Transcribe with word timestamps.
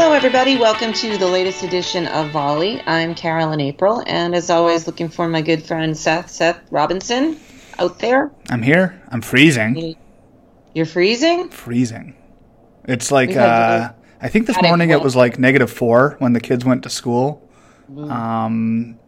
Hello, 0.00 0.14
everybody. 0.14 0.56
Welcome 0.56 0.94
to 0.94 1.18
the 1.18 1.26
latest 1.26 1.62
edition 1.62 2.06
of 2.06 2.30
Volley. 2.30 2.80
I'm 2.86 3.14
Carolyn 3.14 3.60
April, 3.60 4.02
and 4.06 4.34
as 4.34 4.48
always, 4.48 4.86
looking 4.86 5.10
for 5.10 5.28
my 5.28 5.42
good 5.42 5.62
friend 5.62 5.94
Seth, 5.94 6.30
Seth 6.30 6.58
Robinson, 6.70 7.38
out 7.78 7.98
there. 7.98 8.32
I'm 8.48 8.62
here. 8.62 8.98
I'm 9.10 9.20
freezing. 9.20 9.94
You're 10.72 10.86
freezing? 10.86 11.50
Freezing. 11.50 12.16
It's 12.84 13.12
like, 13.12 13.36
uh, 13.36 13.92
I 14.22 14.28
think 14.30 14.46
this 14.46 14.60
morning 14.62 14.88
it 14.88 15.02
was 15.02 15.14
like 15.14 15.38
negative 15.38 15.70
four 15.70 16.16
when 16.18 16.32
the 16.32 16.40
kids 16.40 16.64
went 16.64 16.84
to 16.84 16.90
school. 16.90 17.46
Mm. 17.92 18.10
Um, 18.10 18.98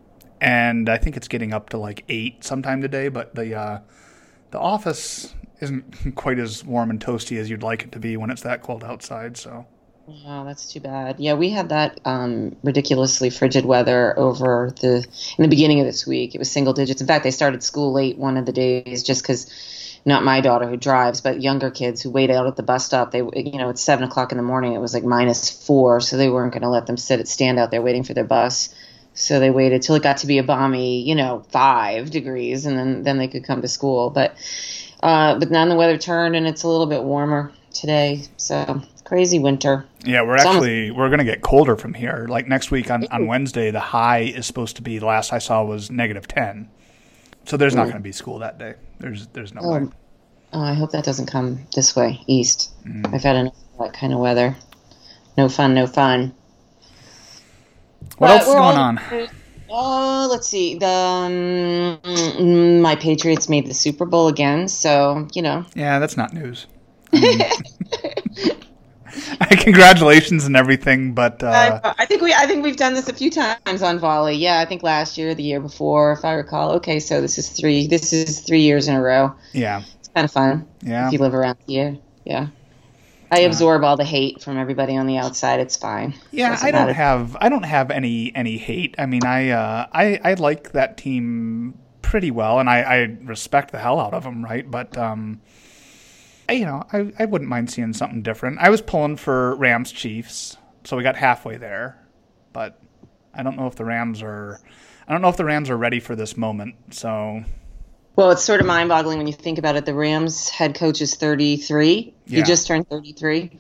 and 0.43 0.91
I 0.91 0.99
think 0.99 1.17
it's 1.17 1.27
getting 1.27 1.55
up 1.55 1.71
to 1.71 1.79
like 1.79 2.05
eight 2.11 2.45
sometime 2.45 2.83
today, 2.83 3.09
but 3.09 3.35
the, 3.35 3.55
uh, 3.55 3.81
the 4.51 4.61
office 4.61 5.35
isn't 5.61 6.15
quite 6.17 6.39
as 6.39 6.63
warm 6.63 6.91
and 6.91 7.03
toasty 7.03 7.39
as 7.39 7.49
you'd 7.49 7.63
like 7.63 7.83
it 7.83 7.93
to 7.93 7.99
be 7.99 8.19
when 8.19 8.31
it's 8.31 8.43
that 8.43 8.61
cold 8.61 8.85
outside, 8.85 9.39
so. 9.39 9.67
Oh, 10.09 10.45
that's 10.45 10.73
too 10.73 10.81
bad. 10.81 11.21
Yeah, 11.21 11.35
we 11.35 11.51
had 11.51 11.69
that 11.69 12.01
um, 12.05 12.57
ridiculously 12.65 13.31
frigid 13.31 13.65
weather 13.65 14.19
over 14.19 14.75
the 14.81 15.07
in 15.39 15.43
the 15.43 15.49
beginning 15.49 15.79
of 15.81 15.87
this 15.87 16.07
week. 16.07 16.35
It 16.35 16.39
was 16.39 16.51
single 16.51 16.73
digits. 16.73 17.01
In 17.01 17.07
fact, 17.07 17.23
they 17.23 17.31
started 17.31 17.63
school 17.63 17.93
late 17.93 18.19
one 18.19 18.37
of 18.37 18.45
the 18.45 18.53
days 18.53 19.05
just 19.05 19.23
because 19.23 20.01
not 20.05 20.25
my 20.25 20.41
daughter 20.41 20.69
who 20.69 20.77
drives, 20.77 21.21
but 21.21 21.41
younger 21.41 21.71
kids 21.71 22.03
who 22.03 22.11
wait 22.11 22.31
out 22.31 22.49
at 22.49 22.57
the 22.57 22.65
bus 22.65 22.85
stop. 22.85 23.13
They, 23.13 23.19
you 23.19 23.59
know, 23.59 23.69
it's 23.69 23.81
seven 23.81 24.05
o'clock 24.05 24.33
in 24.33 24.39
the 24.39 24.43
morning. 24.45 24.73
It 24.73 24.81
was 24.81 24.93
like 24.93 25.05
minus 25.05 25.51
four, 25.67 26.01
so 26.01 26.17
they 26.17 26.29
weren't 26.29 26.53
going 26.53 26.63
to 26.63 26.69
let 26.69 26.87
them 26.87 26.97
sit 26.97 27.21
at 27.21 27.29
stand 27.29 27.61
out 27.61 27.71
there 27.71 27.81
waiting 27.83 28.03
for 28.03 28.13
their 28.13 28.25
bus. 28.25 28.75
So 29.15 29.39
they 29.39 29.51
waited 29.51 29.83
till 29.83 29.95
it 29.95 30.03
got 30.03 30.19
to 30.19 30.27
be 30.27 30.39
a 30.39 30.43
balmy, 30.43 31.03
you 31.03 31.15
know, 31.15 31.45
five 31.51 32.11
degrees, 32.11 32.67
and 32.67 32.77
then 32.77 33.05
then 33.05 33.19
they 33.19 33.29
could 33.29 33.45
come 33.45 33.63
to 33.63 33.69
school. 33.69 34.11
But 34.11 34.37
uh, 35.01 35.39
but 35.39 35.49
then 35.49 35.69
the 35.69 35.77
weather 35.77 35.97
turned, 35.97 36.35
and 36.35 36.47
it's 36.47 36.65
a 36.65 36.69
little 36.69 36.87
bit 36.87 37.05
warmer 37.05 37.53
today. 37.73 38.25
So 38.37 38.83
crazy 39.13 39.39
winter. 39.39 39.85
Yeah, 40.07 40.23
we're 40.23 40.37
actually 40.37 40.91
we're 40.91 41.11
gonna 41.11 41.23
get 41.23 41.43
colder 41.43 41.77
from 41.77 41.93
here. 41.93 42.25
Like 42.31 42.49
next 42.49 42.71
week 42.71 42.91
on, 42.91 43.07
on 43.09 43.27
Wednesday, 43.27 43.71
the 43.71 43.79
high 43.79 44.21
is 44.21 44.47
supposed 44.47 44.77
to 44.77 44.83
be. 44.83 44.97
The 44.97 45.05
last 45.05 45.35
I 45.35 45.39
saw 45.39 45.63
was 45.63 45.91
negative 45.91 46.27
ten. 46.27 46.71
So 47.45 47.59
there's 47.59 47.75
not 47.75 47.83
going 47.83 47.97
to 47.97 48.01
be 48.01 48.13
school 48.13 48.39
that 48.39 48.59
day. 48.59 48.75
There's 49.01 49.27
there's 49.29 49.53
no 49.53 49.61
oh, 49.63 49.81
way. 49.81 49.89
Oh, 50.55 50.63
I 50.63 50.73
hope 50.73 50.93
that 50.93 51.05
doesn't 51.05 51.27
come 51.27 51.67
this 51.75 51.95
way 51.95 52.23
east. 52.27 52.73
Mm. 52.87 53.13
I've 53.13 53.23
had 53.23 53.37
enough 53.37 53.55
of 53.75 53.85
that 53.85 53.93
kind 53.93 54.15
of 54.15 54.19
weather. 54.19 54.57
No 55.37 55.51
fun, 55.51 55.75
no 55.75 55.87
fun. 55.87 56.35
What 58.17 58.29
but 58.29 58.31
else 58.31 58.49
is 58.49 58.55
going 58.55 58.79
on? 58.79 59.01
Oh, 59.69 60.29
let's 60.31 60.49
see. 60.49 60.79
The 60.79 62.01
um, 62.39 62.81
my 62.81 62.97
Patriots 62.97 63.51
made 63.51 63.67
the 63.67 63.75
Super 63.75 64.07
Bowl 64.07 64.29
again, 64.29 64.69
so 64.69 65.29
you 65.35 65.43
know. 65.43 65.67
Yeah, 65.75 65.99
that's 65.99 66.17
not 66.17 66.33
news. 66.33 66.67
Congratulations 69.51 70.47
and 70.47 70.57
everything, 70.57 71.13
but 71.13 71.43
uh, 71.43 71.81
I, 71.85 71.95
I, 71.99 72.07
think 72.07 72.23
we 72.23 72.33
I 72.33 72.47
think 72.47 72.65
we've 72.65 72.77
done 72.77 72.95
this 72.95 73.09
a 73.09 73.13
few 73.13 73.31
times 73.31 73.83
on 73.83 73.99
volley. 73.99 74.37
Yeah, 74.37 74.61
I 74.61 74.65
think 74.65 74.83
last 74.83 75.19
year, 75.19 75.35
the 75.35 75.43
year 75.43 75.61
before, 75.61 76.13
if 76.13 76.25
I 76.25 76.33
recall. 76.33 76.73
Okay, 76.73 77.01
so 77.01 77.21
this 77.21 77.39
is 77.39 77.49
three. 77.49 77.87
This 77.87 78.13
is 78.13 78.41
three 78.41 78.63
years 78.63 78.89
in 78.89 78.95
a 78.97 79.03
row. 79.03 79.35
Yeah, 79.53 79.83
it's 79.99 80.09
kind 80.09 80.25
of 80.25 80.31
fun. 80.31 80.67
Yeah, 80.83 81.07
if 81.07 81.13
you 81.13 81.19
live 81.19 81.35
around 81.35 81.59
here. 81.67 81.99
Yeah. 82.25 82.49
I 83.33 83.41
absorb 83.41 83.83
all 83.83 83.97
the 83.97 84.05
hate 84.05 84.43
from 84.43 84.59
everybody 84.59 84.95
on 84.95 85.07
the 85.07 85.17
outside. 85.17 85.59
It's 85.59 85.75
fine. 85.75 86.13
Yeah, 86.33 86.59
I 86.61 86.71
don't 86.71 86.83
matter. 86.83 86.93
have 86.93 87.35
I 87.41 87.49
don't 87.49 87.63
have 87.63 87.91
any 87.91 88.31
any 88.37 88.59
hate. 88.59 88.95
I 88.99 89.07
mean, 89.07 89.25
I 89.25 89.49
uh, 89.49 89.87
I 89.91 90.21
I 90.23 90.35
like 90.35 90.73
that 90.73 90.99
team 90.99 91.79
pretty 92.03 92.31
well, 92.31 92.61
and 92.61 92.69
I, 92.69 92.83
I 92.83 92.97
respect 93.23 93.73
the 93.73 93.79
hell 93.79 93.99
out 93.99 94.13
of 94.13 94.23
them, 94.23 94.45
right? 94.45 94.71
But 94.71 94.99
um, 94.99 95.41
you 96.51 96.65
know, 96.65 96.85
I, 96.93 97.13
I 97.19 97.25
wouldn't 97.25 97.51
mind 97.51 97.71
seeing 97.71 97.93
something 97.93 98.23
different. 98.23 98.59
I 98.59 98.71
was 98.71 98.81
pulling 98.81 99.17
for 99.17 99.55
Rams 99.57 99.93
Chiefs, 99.93 100.57
so 100.85 100.97
we 100.97 101.03
got 101.03 101.17
halfway 101.17 101.57
there, 101.57 101.99
but 102.53 102.81
I 103.35 103.43
don't 103.43 103.57
know 103.57 103.67
if 103.67 103.77
the 103.77 103.85
Rams 103.85 104.23
are. 104.23 104.61
I 105.07 105.13
don't 105.13 105.23
know 105.23 105.29
if 105.29 105.37
the 105.37 105.45
Rams 105.45 105.71
are 105.71 105.77
ready 105.77 106.01
for 106.01 106.17
this 106.17 106.37
moment. 106.37 106.77
So. 106.91 107.45
Well, 108.15 108.31
it's 108.31 108.45
sort 108.45 108.61
of 108.61 108.67
mind-boggling 108.67 109.17
when 109.17 109.27
you 109.27 109.33
think 109.33 109.59
about 109.59 109.75
it. 109.77 109.87
The 109.87 109.95
Rams 109.95 110.51
head 110.51 110.75
coach 110.75 111.01
is 111.01 111.15
33. 111.15 112.15
Yeah. 112.27 112.37
He 112.37 112.43
just 112.43 112.67
turned 112.67 112.87
33. 112.91 113.59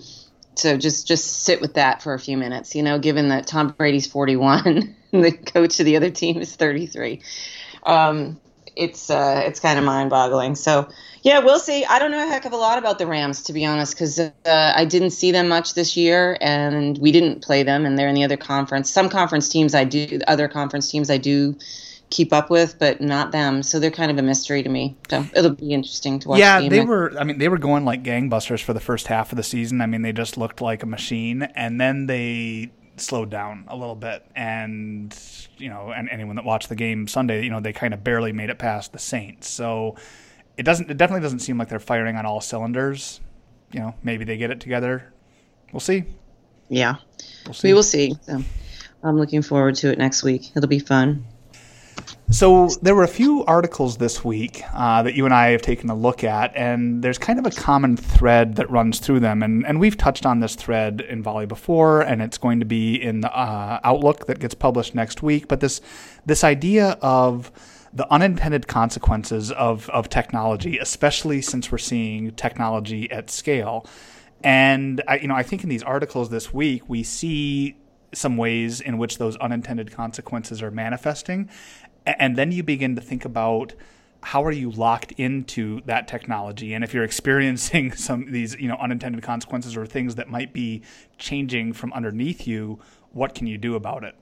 So 0.56 0.76
just 0.76 1.06
just 1.06 1.44
sit 1.44 1.62
with 1.62 1.75
that 1.75 2.03
for 2.03 2.12
a 2.12 2.19
few 2.19 2.37
minutes. 2.37 2.75
You 2.75 2.82
know, 2.82 2.98
given 2.98 3.28
that 3.28 3.47
Tom 3.47 3.69
Brady's 3.69 4.06
41, 4.06 4.94
the 5.10 5.32
coach 5.32 5.81
of 5.81 5.87
the 5.87 5.97
other 5.97 6.10
team 6.10 6.41
is 6.41 6.54
33. 6.54 7.22
Um, 7.84 8.41
it's 8.77 9.10
uh, 9.10 9.43
it's 9.44 9.60
kind 9.60 9.78
of 9.78 9.84
mind-boggling. 9.84 10.55
So 10.55 10.88
yeah, 11.22 11.38
we'll 11.38 11.59
see. 11.59 11.84
I 11.84 11.99
don't 11.99 12.10
know 12.10 12.25
a 12.25 12.28
heck 12.28 12.44
of 12.44 12.53
a 12.53 12.56
lot 12.56 12.78
about 12.78 12.99
the 12.99 13.06
Rams 13.06 13.43
to 13.44 13.53
be 13.53 13.65
honest, 13.65 13.94
because 13.94 14.19
uh, 14.19 14.31
I 14.44 14.84
didn't 14.84 15.10
see 15.10 15.31
them 15.31 15.49
much 15.49 15.75
this 15.75 15.97
year, 15.97 16.37
and 16.41 16.99
we 16.99 17.12
didn't 17.12 17.43
play 17.43 17.62
them, 17.62 17.87
and 17.87 17.99
they're 17.99 18.09
in 18.09 18.15
the 18.15 18.25
other 18.25 18.37
conference. 18.37 18.91
Some 18.91 19.09
conference 19.09 19.49
teams 19.49 19.75
I 19.75 19.84
do, 19.84 20.21
other 20.27 20.49
conference 20.49 20.91
teams 20.91 21.10
I 21.10 21.19
do 21.19 21.56
keep 22.10 22.33
up 22.33 22.50
with, 22.50 22.78
but 22.78 23.00
not 23.00 23.33
them. 23.33 23.62
So 23.62 23.81
they're 23.81 23.91
kind 23.91 24.10
of 24.10 24.19
a 24.19 24.22
mystery 24.22 24.62
to 24.62 24.69
me. 24.69 24.97
So 25.09 25.25
it'll 25.34 25.50
be 25.54 25.72
interesting 25.72 26.19
to 26.21 26.28
watch. 26.28 26.41
Yeah, 26.41 26.60
the 26.60 26.69
they 26.69 26.81
were. 26.81 27.19
I 27.19 27.25
mean, 27.25 27.39
they 27.39 27.49
were 27.49 27.59
going 27.59 27.84
like 27.84 28.03
gangbusters 28.03 28.62
for 28.62 28.72
the 28.72 28.81
first 28.81 29.06
half 29.06 29.33
of 29.33 29.37
the 29.37 29.43
season. 29.43 29.81
I 29.81 29.87
mean, 29.87 30.03
they 30.03 30.12
just 30.12 30.37
looked 30.37 30.60
like 30.60 30.83
a 30.83 30.87
machine, 30.87 31.43
and 31.43 31.81
then 31.81 32.06
they 32.06 32.71
slowed 33.02 33.30
down 33.30 33.64
a 33.68 33.76
little 33.76 33.94
bit. 33.94 34.24
And 34.34 35.16
you 35.58 35.68
know 35.68 35.92
and 35.92 36.08
anyone 36.10 36.36
that 36.36 36.44
watched 36.44 36.68
the 36.68 36.76
game 36.76 37.06
sunday 37.06 37.44
you 37.44 37.50
know 37.50 37.60
they 37.60 37.72
kind 37.72 37.94
of 37.94 38.02
barely 38.02 38.32
made 38.32 38.50
it 38.50 38.58
past 38.58 38.92
the 38.92 38.98
saints. 38.98 39.48
So 39.48 39.96
it 40.56 40.62
doesn't 40.64 40.90
it 40.90 40.96
definitely 40.96 41.22
doesn't 41.22 41.41
seem 41.41 41.58
like 41.58 41.68
they're 41.68 41.78
firing 41.78 42.16
on 42.16 42.26
all 42.26 42.41
cylinders. 42.41 43.20
You 43.72 43.80
know 43.80 43.94
maybe 44.02 44.24
they 44.24 44.36
get 44.36 44.50
it 44.50 44.60
together. 44.60 45.12
We'll 45.72 45.80
see. 45.80 46.04
Yeah. 46.68 46.96
We'll 47.44 47.54
see. 47.54 47.68
we 47.68 47.74
will 47.74 47.82
see. 47.82 48.14
So 48.22 48.42
i'm 49.04 49.18
looking 49.18 49.42
forward 49.42 49.74
to 49.76 49.91
it 49.91 49.98
next 49.98 50.22
week. 50.22 50.52
It'll 50.54 50.68
be 50.68 50.78
fun 50.78 51.24
so 52.32 52.68
there 52.80 52.94
were 52.94 53.02
a 53.02 53.08
few 53.08 53.44
articles 53.44 53.98
this 53.98 54.24
week 54.24 54.62
uh, 54.72 55.02
that 55.02 55.14
you 55.14 55.26
and 55.26 55.34
I 55.34 55.50
have 55.50 55.60
taken 55.60 55.90
a 55.90 55.94
look 55.94 56.24
at, 56.24 56.56
and 56.56 57.04
there's 57.04 57.18
kind 57.18 57.38
of 57.38 57.44
a 57.44 57.50
common 57.50 57.96
thread 57.96 58.56
that 58.56 58.70
runs 58.70 59.00
through 59.00 59.20
them, 59.20 59.42
and 59.42 59.66
and 59.66 59.78
we've 59.78 59.98
touched 59.98 60.24
on 60.24 60.41
this 60.41 60.54
thread 60.54 61.02
in 61.02 61.22
Volley 61.22 61.44
before, 61.44 62.00
and 62.00 62.22
it's 62.22 62.38
going 62.38 62.60
to 62.60 62.66
be 62.66 62.94
in 62.94 63.20
the 63.20 63.30
uh, 63.30 63.80
Outlook 63.84 64.26
that 64.26 64.38
gets 64.38 64.54
published 64.54 64.94
next 64.94 65.22
week. 65.22 65.46
But 65.46 65.60
this 65.60 65.82
this 66.24 66.42
idea 66.42 66.96
of 67.02 67.52
the 67.92 68.10
unintended 68.10 68.66
consequences 68.66 69.52
of 69.52 69.91
of 69.91 70.08
technology, 70.08 70.78
especially 70.78 71.42
since 71.42 71.70
we're 71.70 71.78
seeing 71.78 72.30
technology 72.32 73.10
at 73.10 73.30
scale. 73.30 73.86
And 74.42 75.02
I, 75.06 75.18
you 75.18 75.28
know, 75.28 75.36
I 75.36 75.42
think 75.42 75.62
in 75.62 75.68
these 75.68 75.82
articles 75.82 76.30
this 76.30 76.52
week 76.52 76.88
we 76.88 77.02
see 77.02 77.76
some 78.14 78.36
ways 78.36 78.80
in 78.80 78.98
which 78.98 79.18
those 79.18 79.36
unintended 79.36 79.91
consequences 79.91 80.62
are 80.62 80.70
manifesting 80.70 81.48
and 82.06 82.36
then 82.36 82.52
you 82.52 82.62
begin 82.62 82.96
to 82.96 83.02
think 83.02 83.24
about 83.24 83.74
how 84.22 84.44
are 84.44 84.52
you 84.52 84.70
locked 84.70 85.12
into 85.12 85.80
that 85.82 86.06
technology? 86.06 86.74
And 86.74 86.84
if 86.84 86.94
you're 86.94 87.04
experiencing 87.04 87.92
some 87.96 88.22
of 88.22 88.32
these 88.32 88.54
you 88.56 88.68
know 88.68 88.76
unintended 88.76 89.22
consequences 89.22 89.76
or 89.76 89.86
things 89.86 90.14
that 90.16 90.28
might 90.28 90.52
be 90.52 90.82
changing 91.18 91.72
from 91.72 91.92
underneath 91.92 92.46
you 92.46 92.78
what 93.12 93.34
can 93.34 93.46
you 93.46 93.58
do 93.58 93.74
about 93.74 94.04
it? 94.04 94.14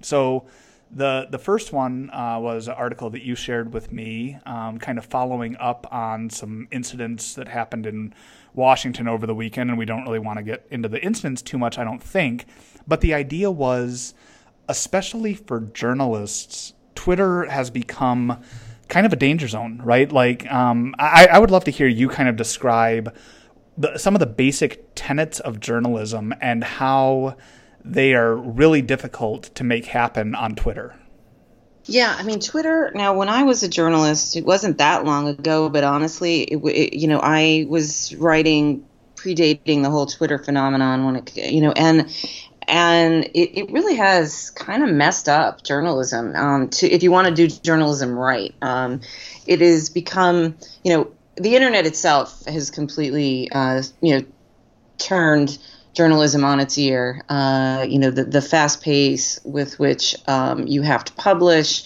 So 0.00 0.46
the 0.90 1.28
the 1.30 1.38
first 1.38 1.72
one 1.72 2.10
uh, 2.10 2.38
was 2.40 2.68
an 2.68 2.74
article 2.74 3.10
that 3.10 3.22
you 3.22 3.34
shared 3.34 3.74
with 3.74 3.92
me 3.92 4.38
um, 4.46 4.78
kind 4.78 4.96
of 4.96 5.04
following 5.04 5.56
up 5.58 5.86
on 5.92 6.30
some 6.30 6.66
incidents 6.70 7.34
that 7.34 7.48
happened 7.48 7.84
in 7.86 8.14
Washington 8.54 9.06
over 9.06 9.26
the 9.26 9.34
weekend 9.34 9.70
and 9.70 9.78
we 9.78 9.84
don't 9.84 10.04
really 10.04 10.18
want 10.18 10.38
to 10.38 10.42
get 10.42 10.66
into 10.70 10.88
the 10.88 11.02
incidents 11.04 11.42
too 11.42 11.58
much 11.58 11.78
I 11.78 11.84
don't 11.84 12.02
think. 12.02 12.46
But 12.86 13.00
the 13.02 13.12
idea 13.12 13.50
was 13.50 14.14
especially 14.68 15.34
for 15.34 15.60
journalists 15.60 16.72
Twitter 16.98 17.44
has 17.44 17.70
become 17.70 18.42
kind 18.88 19.06
of 19.06 19.12
a 19.12 19.16
danger 19.16 19.46
zone, 19.46 19.80
right? 19.84 20.10
Like, 20.10 20.50
um, 20.50 20.96
I, 20.98 21.28
I, 21.28 21.38
would 21.38 21.52
love 21.52 21.62
to 21.64 21.70
hear 21.70 21.86
you 21.86 22.08
kind 22.08 22.28
of 22.28 22.34
describe 22.34 23.14
the, 23.76 23.96
some 23.98 24.16
of 24.16 24.18
the 24.18 24.26
basic 24.26 24.84
tenets 24.96 25.38
of 25.38 25.60
journalism 25.60 26.34
and 26.40 26.64
how 26.64 27.36
they 27.84 28.14
are 28.14 28.34
really 28.34 28.82
difficult 28.82 29.44
to 29.54 29.62
make 29.62 29.86
happen 29.86 30.34
on 30.34 30.56
Twitter. 30.56 30.96
Yeah, 31.84 32.16
I 32.18 32.24
mean, 32.24 32.40
Twitter. 32.40 32.90
Now, 32.96 33.16
when 33.16 33.28
I 33.28 33.44
was 33.44 33.62
a 33.62 33.68
journalist, 33.68 34.34
it 34.34 34.44
wasn't 34.44 34.78
that 34.78 35.04
long 35.04 35.28
ago, 35.28 35.68
but 35.68 35.84
honestly, 35.84 36.42
it, 36.42 36.56
it, 36.56 36.96
you 36.96 37.06
know, 37.06 37.20
I 37.22 37.64
was 37.68 38.12
writing 38.16 38.84
predating 39.14 39.84
the 39.84 39.90
whole 39.90 40.06
Twitter 40.06 40.38
phenomenon 40.38 41.04
when 41.04 41.16
it, 41.16 41.36
you 41.36 41.60
know, 41.60 41.72
and 41.72 42.12
and 42.68 43.24
it, 43.24 43.58
it 43.58 43.70
really 43.72 43.96
has 43.96 44.50
kind 44.50 44.84
of 44.84 44.90
messed 44.90 45.28
up 45.28 45.64
journalism. 45.64 46.36
Um, 46.36 46.68
to 46.68 46.86
if 46.86 47.02
you 47.02 47.10
want 47.10 47.28
to 47.28 47.34
do 47.34 47.48
journalism 47.48 48.16
right, 48.16 48.54
um, 48.62 49.00
it 49.46 49.60
has 49.60 49.88
become 49.88 50.56
you 50.84 50.94
know 50.94 51.10
the 51.36 51.56
internet 51.56 51.86
itself 51.86 52.44
has 52.44 52.70
completely 52.70 53.50
uh, 53.50 53.82
you 54.02 54.18
know 54.18 54.26
turned 54.98 55.58
journalism 55.94 56.44
on 56.44 56.60
its 56.60 56.76
ear. 56.76 57.24
Uh, 57.28 57.86
you 57.88 57.98
know 57.98 58.10
the 58.10 58.24
the 58.24 58.42
fast 58.42 58.82
pace 58.82 59.40
with 59.44 59.78
which 59.78 60.14
um, 60.28 60.66
you 60.66 60.82
have 60.82 61.04
to 61.04 61.12
publish. 61.14 61.84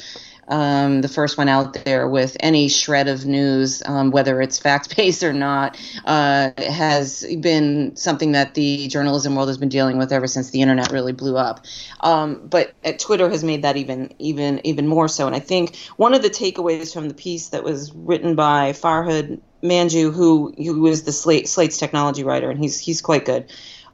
Um, 0.53 1.01
the 1.01 1.09
first 1.09 1.39
one 1.39 1.49
out 1.49 1.73
there 1.85 2.07
with 2.07 2.37
any 2.39 2.69
shred 2.69 3.09
of 3.09 3.25
news, 3.25 3.83
um, 3.87 4.11
whether 4.11 4.43
it's 4.43 4.59
fact 4.59 4.95
based 4.97 5.23
or 5.23 5.33
not, 5.33 5.79
uh, 6.05 6.51
has 6.59 7.27
been 7.41 7.97
something 7.97 8.33
that 8.33 8.53
the 8.55 8.87
journalism 8.89 9.35
world 9.35 9.49
has 9.49 9.57
been 9.57 9.71
dealing 9.71 9.97
with 9.97 10.13
ever 10.13 10.27
since 10.27 10.51
the 10.51 10.61
internet 10.61 10.93
really 10.93 11.13
blew 11.13 11.39
up. 11.39 11.65
Um, 12.01 12.47
but 12.47 12.75
uh, 12.85 12.93
Twitter 12.99 13.31
has 13.31 13.43
made 13.43 13.63
that 13.63 13.79
even 13.79 14.13
even 14.19 14.61
even 14.65 14.87
more 14.87 15.09
so. 15.09 15.27
And 15.27 15.35
I 15.35 15.41
think 15.41 15.75
one 15.97 16.13
of 16.13 16.21
the 16.21 16.31
takeaways 16.31 16.93
from 16.93 17.09
the 17.09 17.15
piece 17.15 17.49
that 17.49 17.65
was 17.65 17.91
written 17.95 18.35
by 18.35 18.73
Farhad 18.73 19.41
Manjoo, 19.63 20.13
who 20.13 20.53
who 20.59 20.83
was 20.83 21.05
the 21.05 21.13
Slate, 21.13 21.49
Slate's 21.49 21.79
technology 21.79 22.25
writer, 22.25 22.51
and 22.51 22.59
he's 22.61 22.79
he's 22.79 23.01
quite 23.01 23.25
good, 23.25 23.51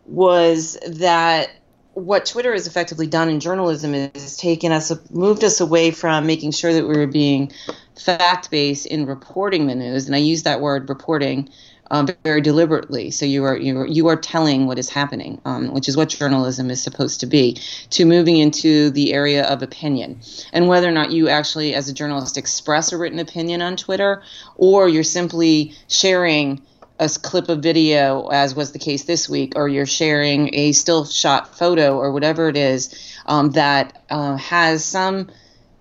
was 0.06 0.76
that 0.88 1.50
what 1.98 2.26
Twitter 2.26 2.52
has 2.52 2.66
effectively 2.66 3.06
done 3.06 3.28
in 3.28 3.40
journalism 3.40 3.94
is 3.94 4.36
taken 4.36 4.72
us, 4.72 4.92
moved 5.10 5.42
us 5.42 5.60
away 5.60 5.90
from 5.90 6.26
making 6.26 6.52
sure 6.52 6.72
that 6.72 6.86
we 6.86 6.96
were 6.96 7.06
being 7.06 7.52
fact 7.98 8.50
based 8.50 8.86
in 8.86 9.06
reporting 9.06 9.66
the 9.66 9.74
news, 9.74 10.06
and 10.06 10.14
I 10.14 10.18
use 10.18 10.44
that 10.44 10.60
word 10.60 10.88
reporting 10.88 11.48
um, 11.90 12.08
very 12.22 12.40
deliberately. 12.40 13.10
So 13.10 13.26
you 13.26 13.44
are 13.44 13.56
you 13.56 13.80
are, 13.80 13.86
you 13.86 14.06
are 14.08 14.16
telling 14.16 14.66
what 14.66 14.78
is 14.78 14.88
happening, 14.88 15.40
um, 15.44 15.72
which 15.72 15.88
is 15.88 15.96
what 15.96 16.10
journalism 16.10 16.70
is 16.70 16.82
supposed 16.82 17.20
to 17.20 17.26
be. 17.26 17.54
To 17.90 18.04
moving 18.04 18.36
into 18.36 18.90
the 18.90 19.12
area 19.12 19.44
of 19.44 19.62
opinion, 19.62 20.20
and 20.52 20.68
whether 20.68 20.88
or 20.88 20.92
not 20.92 21.10
you 21.10 21.28
actually, 21.28 21.74
as 21.74 21.88
a 21.88 21.92
journalist, 21.92 22.36
express 22.36 22.92
a 22.92 22.98
written 22.98 23.18
opinion 23.18 23.62
on 23.62 23.76
Twitter, 23.76 24.22
or 24.56 24.88
you're 24.88 25.02
simply 25.02 25.74
sharing 25.88 26.62
a 26.98 27.08
clip 27.08 27.48
of 27.48 27.62
video, 27.62 28.28
as 28.28 28.54
was 28.54 28.72
the 28.72 28.78
case 28.78 29.04
this 29.04 29.28
week, 29.28 29.52
or 29.56 29.68
you're 29.68 29.86
sharing 29.86 30.54
a 30.54 30.72
still 30.72 31.04
shot 31.04 31.56
photo 31.56 31.96
or 31.96 32.12
whatever 32.12 32.48
it 32.48 32.56
is 32.56 32.94
um, 33.26 33.50
that 33.52 34.02
uh, 34.10 34.36
has 34.36 34.84
some 34.84 35.30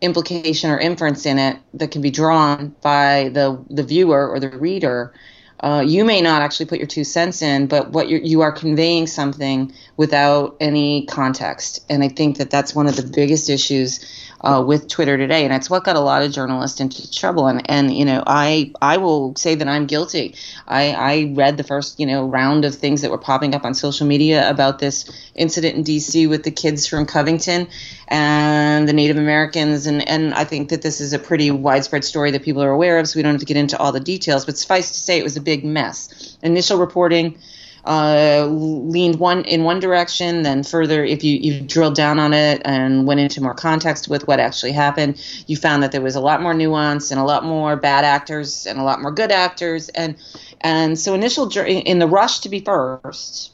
implication 0.02 0.69
or 0.69 0.78
inference 0.78 1.25
in 1.25 1.40
it 1.40 1.58
that 1.74 1.92
can 1.92 2.02
be 2.02 2.12
drawn 2.12 2.75
by 2.81 3.30
the 3.30 3.64
the 3.69 3.84
viewer 3.84 4.30
or 4.30 4.40
the 4.40 4.50
reader. 4.50 5.14
Uh, 5.59 5.83
you 5.86 6.06
may 6.06 6.21
not 6.21 6.42
actually 6.42 6.68
put 6.68 6.77
your 6.77 6.88
two 6.88 7.04
cents 7.04 7.42
in, 7.42 7.68
but 7.68 7.89
what 7.89 8.07
you're, 8.09 8.19
you 8.19 8.42
are 8.42 8.51
conveying 8.51 9.07
something 9.07 9.74
without 9.95 10.56
any 10.59 11.06
context, 11.06 11.83
and 11.89 12.04
I 12.04 12.09
think 12.09 12.38
that 12.38 12.51
that's 12.51 12.75
one 12.75 12.88
of 12.88 12.95
the 12.95 13.04
biggest 13.04 13.50
issues 13.50 14.00
uh, 14.42 14.63
with 14.65 14.88
Twitter 14.88 15.18
today, 15.18 15.45
and 15.45 15.54
it's 15.54 15.69
what 15.69 15.83
got 15.83 15.95
a 15.95 16.00
lot 16.00 16.21
of 16.21 16.31
journalists 16.31 16.80
into 16.80 17.12
trouble. 17.12 17.48
And 17.48 17.69
and 17.69 17.94
you 17.94 18.06
know, 18.06 18.24
I 18.25 18.71
I 18.81 18.98
will 18.98 19.36
say 19.36 19.56
that 19.56 19.68
I'm 19.68 19.88
guilty. 19.88 20.36
I 20.68 20.92
I 20.92 21.33
read 21.33 21.57
the 21.57 21.63
first 21.63 22.00
you 22.00 22.06
know 22.06 22.25
round 22.25 22.65
of 22.65 22.75
things 22.75 23.01
that 23.01 23.12
were 23.12 23.18
popping 23.18 23.56
up 23.56 23.65
on 23.65 23.74
social 23.74 24.06
media 24.06 24.50
about 24.50 24.80
this 24.80 25.09
incident 25.36 25.75
in 25.75 25.83
D.C. 25.83 26.27
with 26.27 26.44
the 26.44 26.51
kids 26.51 26.88
from 26.88 27.06
Covington 27.06 27.68
and 28.07 28.88
the 28.88 28.94
Native 28.94 29.18
Americans, 29.18 29.88
and 29.88 30.07
and 30.07 30.33
I 30.33 30.44
think 30.44 30.69
that 30.69 30.81
this 30.81 31.01
is 31.01 31.13
a 31.13 31.19
pretty 31.19 31.50
widespread 31.51 32.06
story 32.06 32.31
that 32.31 32.44
people 32.44 32.63
are 32.63 32.71
aware 32.71 33.00
of. 33.00 33.07
So 33.07 33.18
we 33.18 33.24
don't 33.24 33.33
have 33.33 33.42
to 33.42 33.45
get 33.45 33.57
into 33.57 33.77
all 33.77 33.92
the 33.92 34.00
details, 34.00 34.45
but 34.45 34.57
suffice 34.57 34.92
to 34.92 35.00
say, 35.00 35.18
it 35.18 35.24
was 35.24 35.38
a 35.38 35.42
big 35.48 35.64
mess. 35.64 36.38
Initial 36.44 36.78
reporting 36.78 37.38
uh, 37.86 38.46
leaned 38.50 39.18
one 39.18 39.46
in 39.46 39.64
one 39.64 39.80
direction, 39.80 40.44
then 40.44 40.62
further, 40.62 41.06
if 41.06 41.24
you, 41.24 41.38
you 41.38 41.62
drilled 41.62 41.96
down 41.96 42.20
on 42.20 42.34
it 42.34 42.62
and 42.66 43.08
went 43.08 43.22
into 43.22 43.42
more 43.42 43.54
context 43.54 44.10
with 44.10 44.28
what 44.28 44.42
actually 44.42 44.74
happened, 44.74 45.16
you 45.48 45.56
found 45.56 45.82
that 45.82 45.94
there 45.94 46.02
was 46.02 46.16
a 46.16 46.20
lot 46.20 46.42
more 46.42 46.54
nuance 46.54 47.12
and 47.12 47.20
a 47.20 47.24
lot 47.24 47.46
more 47.46 47.78
bad 47.78 48.04
actors 48.04 48.68
and 48.68 48.78
a 48.78 48.84
lot 48.84 49.02
more 49.02 49.12
good 49.12 49.32
actors, 49.32 49.88
and 49.90 50.18
and 50.60 51.00
so 51.00 51.14
initial 51.14 51.50
in 51.58 52.00
the 52.00 52.08
rush 52.08 52.40
to 52.40 52.50
be 52.50 52.60
first, 52.60 53.54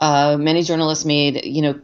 uh, 0.00 0.38
many 0.40 0.62
journalists 0.62 1.04
made 1.04 1.44
you 1.44 1.60
know 1.60 1.78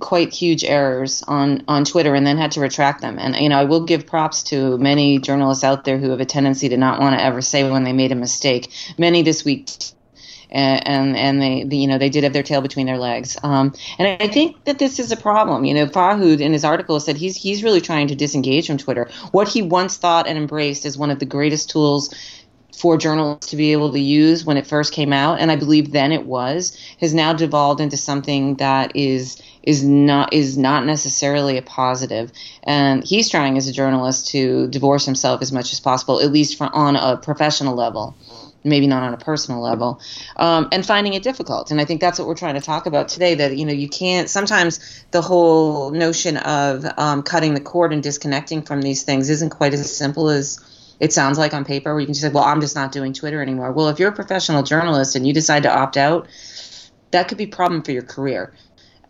quite 0.00 0.32
huge 0.32 0.64
errors 0.64 1.22
on 1.26 1.64
on 1.68 1.84
Twitter 1.84 2.14
and 2.14 2.26
then 2.26 2.36
had 2.36 2.52
to 2.52 2.60
retract 2.60 3.00
them. 3.00 3.18
And 3.18 3.36
you 3.36 3.48
know, 3.48 3.58
I 3.58 3.64
will 3.64 3.84
give 3.84 4.06
props 4.06 4.42
to 4.44 4.78
many 4.78 5.18
journalists 5.18 5.64
out 5.64 5.84
there 5.84 5.98
who 5.98 6.10
have 6.10 6.20
a 6.20 6.24
tendency 6.24 6.68
to 6.68 6.76
not 6.76 7.00
want 7.00 7.16
to 7.16 7.22
ever 7.22 7.40
say 7.40 7.68
when 7.68 7.84
they 7.84 7.92
made 7.92 8.12
a 8.12 8.16
mistake. 8.16 8.70
Many 8.98 9.22
this 9.22 9.44
week 9.44 9.68
and 10.52 11.16
and 11.16 11.42
they, 11.42 11.76
you 11.76 11.86
know 11.86 11.98
they 11.98 12.10
did 12.10 12.24
have 12.24 12.32
their 12.32 12.42
tail 12.42 12.60
between 12.60 12.86
their 12.86 12.98
legs. 12.98 13.36
Um, 13.42 13.74
and 13.98 14.22
I 14.22 14.28
think 14.28 14.64
that 14.64 14.78
this 14.78 14.98
is 14.98 15.10
a 15.10 15.16
problem. 15.16 15.64
You 15.64 15.74
know, 15.74 15.86
Farhad 15.86 16.40
in 16.40 16.52
his 16.52 16.64
article 16.64 17.00
said 17.00 17.16
he's 17.16 17.36
he's 17.36 17.64
really 17.64 17.80
trying 17.80 18.08
to 18.08 18.14
disengage 18.14 18.66
from 18.66 18.78
Twitter. 18.78 19.08
What 19.32 19.48
he 19.48 19.62
once 19.62 19.96
thought 19.96 20.28
and 20.28 20.38
embraced 20.38 20.84
as 20.84 20.98
one 20.98 21.10
of 21.10 21.18
the 21.18 21.26
greatest 21.26 21.70
tools 21.70 22.14
for 22.76 22.96
journalists 22.96 23.50
to 23.50 23.56
be 23.56 23.72
able 23.72 23.92
to 23.92 24.00
use 24.00 24.44
when 24.44 24.56
it 24.56 24.66
first 24.66 24.92
came 24.92 25.12
out, 25.12 25.40
and 25.40 25.50
I 25.50 25.56
believe 25.56 25.92
then 25.92 26.12
it 26.12 26.26
was, 26.26 26.76
has 27.00 27.14
now 27.14 27.32
devolved 27.32 27.80
into 27.80 27.96
something 27.96 28.56
that 28.56 28.96
is 28.96 29.40
is 29.62 29.84
not 29.84 30.32
is 30.32 30.58
not 30.58 30.84
necessarily 30.84 31.58
a 31.58 31.62
positive. 31.62 32.32
And 32.62 33.04
he's 33.04 33.28
trying 33.28 33.56
as 33.56 33.68
a 33.68 33.72
journalist 33.72 34.28
to 34.28 34.68
divorce 34.68 35.04
himself 35.06 35.42
as 35.42 35.52
much 35.52 35.72
as 35.72 35.80
possible, 35.80 36.20
at 36.20 36.32
least 36.32 36.58
from, 36.58 36.70
on 36.72 36.96
a 36.96 37.16
professional 37.16 37.74
level 37.74 38.14
maybe 38.64 38.86
not 38.86 39.02
on 39.02 39.14
a 39.14 39.16
personal 39.16 39.60
level, 39.60 40.00
um, 40.36 40.68
and 40.72 40.84
finding 40.86 41.14
it 41.14 41.22
difficult. 41.22 41.70
And 41.70 41.80
I 41.80 41.84
think 41.84 42.00
that's 42.00 42.18
what 42.18 42.28
we're 42.28 42.34
trying 42.34 42.54
to 42.54 42.60
talk 42.60 42.86
about 42.86 43.08
today. 43.08 43.34
That 43.34 43.56
you 43.56 43.66
know 43.66 43.72
you 43.72 43.88
can't 43.88 44.28
sometimes 44.28 45.04
the 45.10 45.22
whole 45.22 45.90
notion 45.90 46.36
of 46.36 46.86
um, 46.96 47.22
cutting 47.22 47.54
the 47.54 47.60
cord 47.60 47.92
and 47.92 48.02
disconnecting 48.02 48.62
from 48.62 48.82
these 48.82 49.02
things 49.02 49.30
isn't 49.30 49.50
quite 49.50 49.74
as 49.74 49.94
simple 49.94 50.28
as 50.28 50.60
it 51.00 51.12
sounds 51.12 51.38
like 51.38 51.54
on 51.54 51.64
paper. 51.64 51.92
Where 51.92 52.00
you 52.00 52.06
can 52.06 52.14
just 52.14 52.22
say, 52.22 52.30
"Well, 52.30 52.44
I'm 52.44 52.60
just 52.60 52.76
not 52.76 52.92
doing 52.92 53.12
Twitter 53.12 53.42
anymore." 53.42 53.72
Well, 53.72 53.88
if 53.88 53.98
you're 53.98 54.10
a 54.10 54.14
professional 54.14 54.62
journalist 54.62 55.16
and 55.16 55.26
you 55.26 55.32
decide 55.32 55.64
to 55.64 55.74
opt 55.74 55.96
out, 55.96 56.28
that 57.10 57.28
could 57.28 57.38
be 57.38 57.44
a 57.44 57.48
problem 57.48 57.82
for 57.82 57.92
your 57.92 58.02
career. 58.02 58.54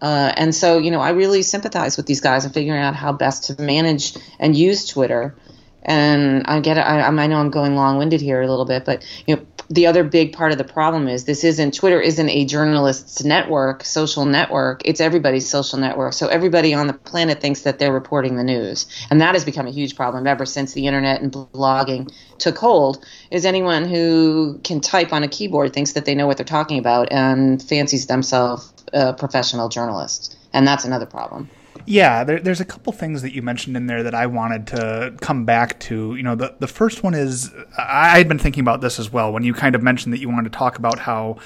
Uh, 0.02 0.32
and 0.36 0.52
so, 0.52 0.78
you 0.78 0.90
know, 0.90 1.00
I 1.00 1.10
really 1.10 1.42
sympathize 1.42 1.96
with 1.96 2.06
these 2.06 2.20
guys 2.20 2.44
and 2.44 2.52
figuring 2.52 2.82
out 2.82 2.96
how 2.96 3.12
best 3.12 3.44
to 3.44 3.62
manage 3.62 4.16
and 4.40 4.56
use 4.56 4.84
Twitter 4.86 5.36
and 5.84 6.44
I 6.46 6.60
get 6.60 6.78
it. 6.78 6.80
I, 6.80 7.00
I 7.06 7.26
know 7.26 7.38
I'm 7.38 7.50
going 7.50 7.74
long-winded 7.74 8.20
here 8.20 8.40
a 8.40 8.48
little 8.48 8.64
bit, 8.64 8.84
but 8.84 9.04
you 9.26 9.36
know, 9.36 9.46
the 9.70 9.86
other 9.86 10.04
big 10.04 10.32
part 10.32 10.52
of 10.52 10.58
the 10.58 10.64
problem 10.64 11.08
is 11.08 11.24
this 11.24 11.44
isn't 11.44 11.74
Twitter 11.74 12.00
isn't 12.00 12.28
a 12.28 12.44
journalists' 12.44 13.24
network, 13.24 13.84
social 13.84 14.24
network. 14.24 14.82
It's 14.84 15.00
everybody's 15.00 15.48
social 15.48 15.78
network. 15.78 16.12
So 16.12 16.28
everybody 16.28 16.74
on 16.74 16.86
the 16.86 16.92
planet 16.92 17.40
thinks 17.40 17.62
that 17.62 17.78
they're 17.78 17.92
reporting 17.92 18.36
the 18.36 18.44
news, 18.44 18.86
and 19.10 19.20
that 19.20 19.34
has 19.34 19.44
become 19.44 19.66
a 19.66 19.70
huge 19.70 19.96
problem 19.96 20.26
ever 20.26 20.44
since 20.44 20.74
the 20.74 20.86
internet 20.86 21.22
and 21.22 21.32
blogging 21.32 22.12
took 22.38 22.58
hold. 22.58 23.04
Is 23.30 23.46
anyone 23.46 23.86
who 23.86 24.60
can 24.62 24.80
type 24.80 25.12
on 25.12 25.22
a 25.22 25.28
keyboard 25.28 25.72
thinks 25.72 25.92
that 25.92 26.04
they 26.04 26.14
know 26.14 26.26
what 26.26 26.36
they're 26.36 26.44
talking 26.44 26.78
about 26.78 27.10
and 27.10 27.62
fancies 27.62 28.06
themselves 28.06 28.72
a 28.92 29.14
professional 29.14 29.68
journalist, 29.68 30.36
and 30.52 30.66
that's 30.66 30.84
another 30.84 31.06
problem. 31.06 31.48
Yeah, 31.86 32.24
there, 32.24 32.38
there's 32.38 32.60
a 32.60 32.64
couple 32.64 32.92
things 32.92 33.22
that 33.22 33.32
you 33.32 33.42
mentioned 33.42 33.76
in 33.76 33.86
there 33.86 34.02
that 34.02 34.14
I 34.14 34.26
wanted 34.26 34.66
to 34.68 35.14
come 35.20 35.44
back 35.44 35.80
to. 35.80 36.14
You 36.14 36.22
know, 36.22 36.34
the 36.34 36.54
the 36.58 36.66
first 36.66 37.02
one 37.02 37.14
is 37.14 37.50
I 37.76 38.18
had 38.18 38.28
been 38.28 38.38
thinking 38.38 38.60
about 38.60 38.80
this 38.80 38.98
as 38.98 39.12
well 39.12 39.32
when 39.32 39.42
you 39.42 39.54
kind 39.54 39.74
of 39.74 39.82
mentioned 39.82 40.12
that 40.12 40.20
you 40.20 40.28
wanted 40.28 40.52
to 40.52 40.58
talk 40.58 40.78
about 40.78 41.00
how 41.00 41.38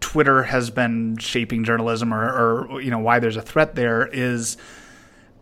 Twitter 0.00 0.44
has 0.44 0.70
been 0.70 1.16
shaping 1.18 1.64
journalism 1.64 2.14
or, 2.14 2.68
or 2.70 2.80
you 2.80 2.90
know 2.90 2.98
why 2.98 3.18
there's 3.18 3.36
a 3.36 3.42
threat 3.42 3.74
there 3.74 4.06
is 4.06 4.56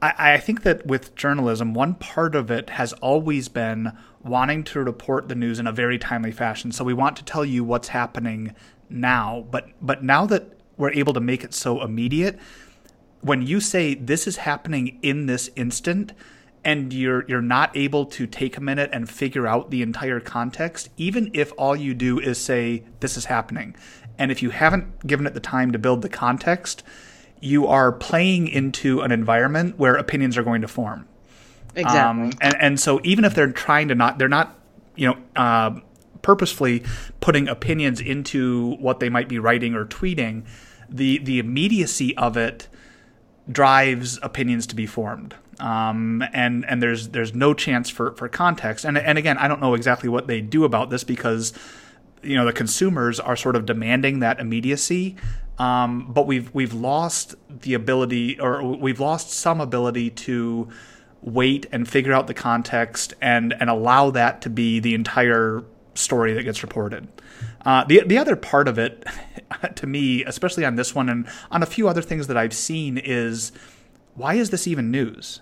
I, 0.05 0.35
I 0.35 0.39
think 0.39 0.63
that 0.63 0.87
with 0.87 1.15
journalism, 1.15 1.75
one 1.75 1.95
part 1.95 2.35
of 2.35 2.51
it 2.51 2.71
has 2.71 2.93
always 2.95 3.49
been 3.49 3.93
wanting 4.23 4.65
to 4.65 4.83
report 4.83 5.29
the 5.29 5.35
news 5.35 5.59
in 5.59 5.67
a 5.67 5.73
very 5.73 5.99
timely 5.99 6.33
fashion. 6.33 6.73
So 6.73 6.85
we 6.85 6.95
want 6.95 7.17
to 7.17 7.25
tell 7.25 7.45
you 7.45 7.65
what's 7.65 7.89
happening 7.89 8.55
now, 8.91 9.47
but 9.51 9.69
but 9.81 10.03
now 10.05 10.27
that 10.27 10.59
we're 10.77 10.93
able 10.93 11.13
to 11.15 11.21
make 11.21 11.45
it 11.45 11.55
so 11.55 11.83
immediate, 11.83 12.39
when 13.25 13.43
you 13.43 13.59
say 13.59 13.95
this 13.95 14.27
is 14.27 14.37
happening 14.37 14.99
in 15.03 15.27
this 15.27 15.51
instant 15.57 16.13
and 16.63 16.93
you're 16.93 17.25
you're 17.27 17.43
not 17.43 17.75
able 17.77 18.05
to 18.07 18.27
take 18.27 18.57
a 18.57 18.61
minute 18.61 18.91
and 18.93 19.09
figure 19.09 19.47
out 19.47 19.71
the 19.71 19.83
entire 19.83 20.21
context 20.21 20.91
even 20.97 21.31
if 21.33 21.53
all 21.59 21.75
you 21.75 21.95
do 21.95 22.19
is 22.19 22.39
say 22.39 22.85
this 23.01 23.17
is 23.17 23.25
happening. 23.27 23.75
And 24.17 24.31
if 24.31 24.43
you 24.43 24.51
haven't 24.51 25.07
given 25.07 25.27
it 25.27 25.35
the 25.35 25.41
time 25.41 25.73
to 25.73 25.79
build 25.79 26.03
the 26.03 26.09
context 26.09 26.85
you 27.41 27.67
are 27.67 27.93
playing 27.93 28.49
into 28.49 29.01
an 29.01 29.13
environment 29.13 29.79
where 29.79 29.97
opinions 29.97 30.39
are 30.39 30.43
going 30.43 30.63
to 30.63 30.69
form. 30.69 31.07
Exactly. 31.75 32.01
Um, 32.01 32.33
and 32.41 32.57
and 32.61 32.81
so 32.81 33.01
even 33.05 33.25
if 33.25 33.35
they're 33.35 33.53
trying 33.53 33.89
to 33.89 33.95
not 33.95 34.19
they're 34.19 34.29
not 34.29 34.59
you 34.97 35.09
know 35.09 35.17
uh, 35.35 35.81
purposefully 36.23 36.83
putting 37.21 37.49
opinions 37.49 38.01
into 38.01 38.77
what 38.77 39.01
they 39.01 39.09
might 39.09 39.29
be 39.29 39.39
writing 39.39 39.75
or 39.75 39.85
tweeting 39.87 40.45
the 40.89 41.19
the 41.19 41.39
immediacy 41.39 42.17
of 42.17 42.37
it 42.37 42.69
drives 43.51 44.19
opinions 44.23 44.67
to 44.69 44.75
be 44.75 44.87
formed. 44.87 45.35
Um, 45.61 46.25
and 46.33 46.65
and 46.69 46.83
there's 46.83 47.09
there's 47.09 47.35
no 47.35 47.55
chance 47.55 47.89
for, 47.91 48.13
for 48.13 48.29
context. 48.29 48.85
And 48.85 48.99
and 48.99 49.19
again, 49.19 49.39
I 49.39 49.49
don't 49.49 49.61
know 49.61 49.75
exactly 49.75 50.09
what 50.09 50.27
they 50.27 50.41
do 50.41 50.65
about 50.65 50.91
this 50.91 51.05
because 51.05 51.53
you 52.23 52.37
know 52.37 52.45
the 52.45 52.53
consumers 52.53 53.21
are 53.21 53.37
sort 53.37 53.57
of 53.57 53.67
demanding 53.67 54.21
that 54.21 54.41
immediacy. 54.41 55.17
Um, 55.59 56.13
but 56.13 56.27
we've 56.27 56.53
we've 56.53 56.75
lost 56.75 57.37
the 57.49 57.75
ability, 57.75 58.41
or 58.41 58.65
we've 58.65 58.99
lost 58.99 59.31
some 59.31 59.61
ability 59.61 60.11
to 60.11 60.69
wait 61.23 61.67
and 61.73 61.89
figure 61.89 62.13
out 62.13 62.27
the 62.27 62.35
context 62.35 63.15
and 63.21 63.55
and 63.61 63.71
allow 63.71 64.11
that 64.11 64.43
to 64.43 64.51
be 64.51 64.81
the 64.81 64.95
entire 64.95 65.63
story 65.95 66.33
that 66.35 66.43
gets 66.43 66.63
reported. 66.63 67.07
Uh, 67.65 67.85
the 67.85 68.03
the 68.07 68.19
other 68.19 68.37
part 68.37 68.69
of 68.69 68.79
it, 68.79 69.05
to 69.77 69.87
me, 69.87 70.25
especially 70.25 70.65
on 70.65 70.77
this 70.77 70.95
one 70.95 71.09
and 71.09 71.27
on 71.51 71.63
a 71.63 71.67
few 71.67 71.89
other 71.89 72.03
things 72.03 72.27
that 72.27 72.37
I've 72.37 72.55
seen, 72.55 72.99
is 72.99 73.53
why 74.15 74.35
is 74.35 74.51
this 74.51 74.67
even 74.67 74.91
news? 74.91 75.41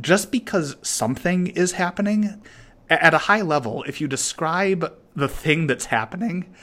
just 0.00 0.32
because 0.32 0.76
something 0.82 1.48
is 1.48 1.72
happening 1.72 2.42
at 2.88 3.14
a 3.14 3.18
high 3.18 3.42
level, 3.42 3.82
if 3.84 4.00
you 4.00 4.08
describe 4.08 4.92
the 5.14 5.28
thing 5.28 5.66
that's 5.66 5.86
happening, 5.86 6.54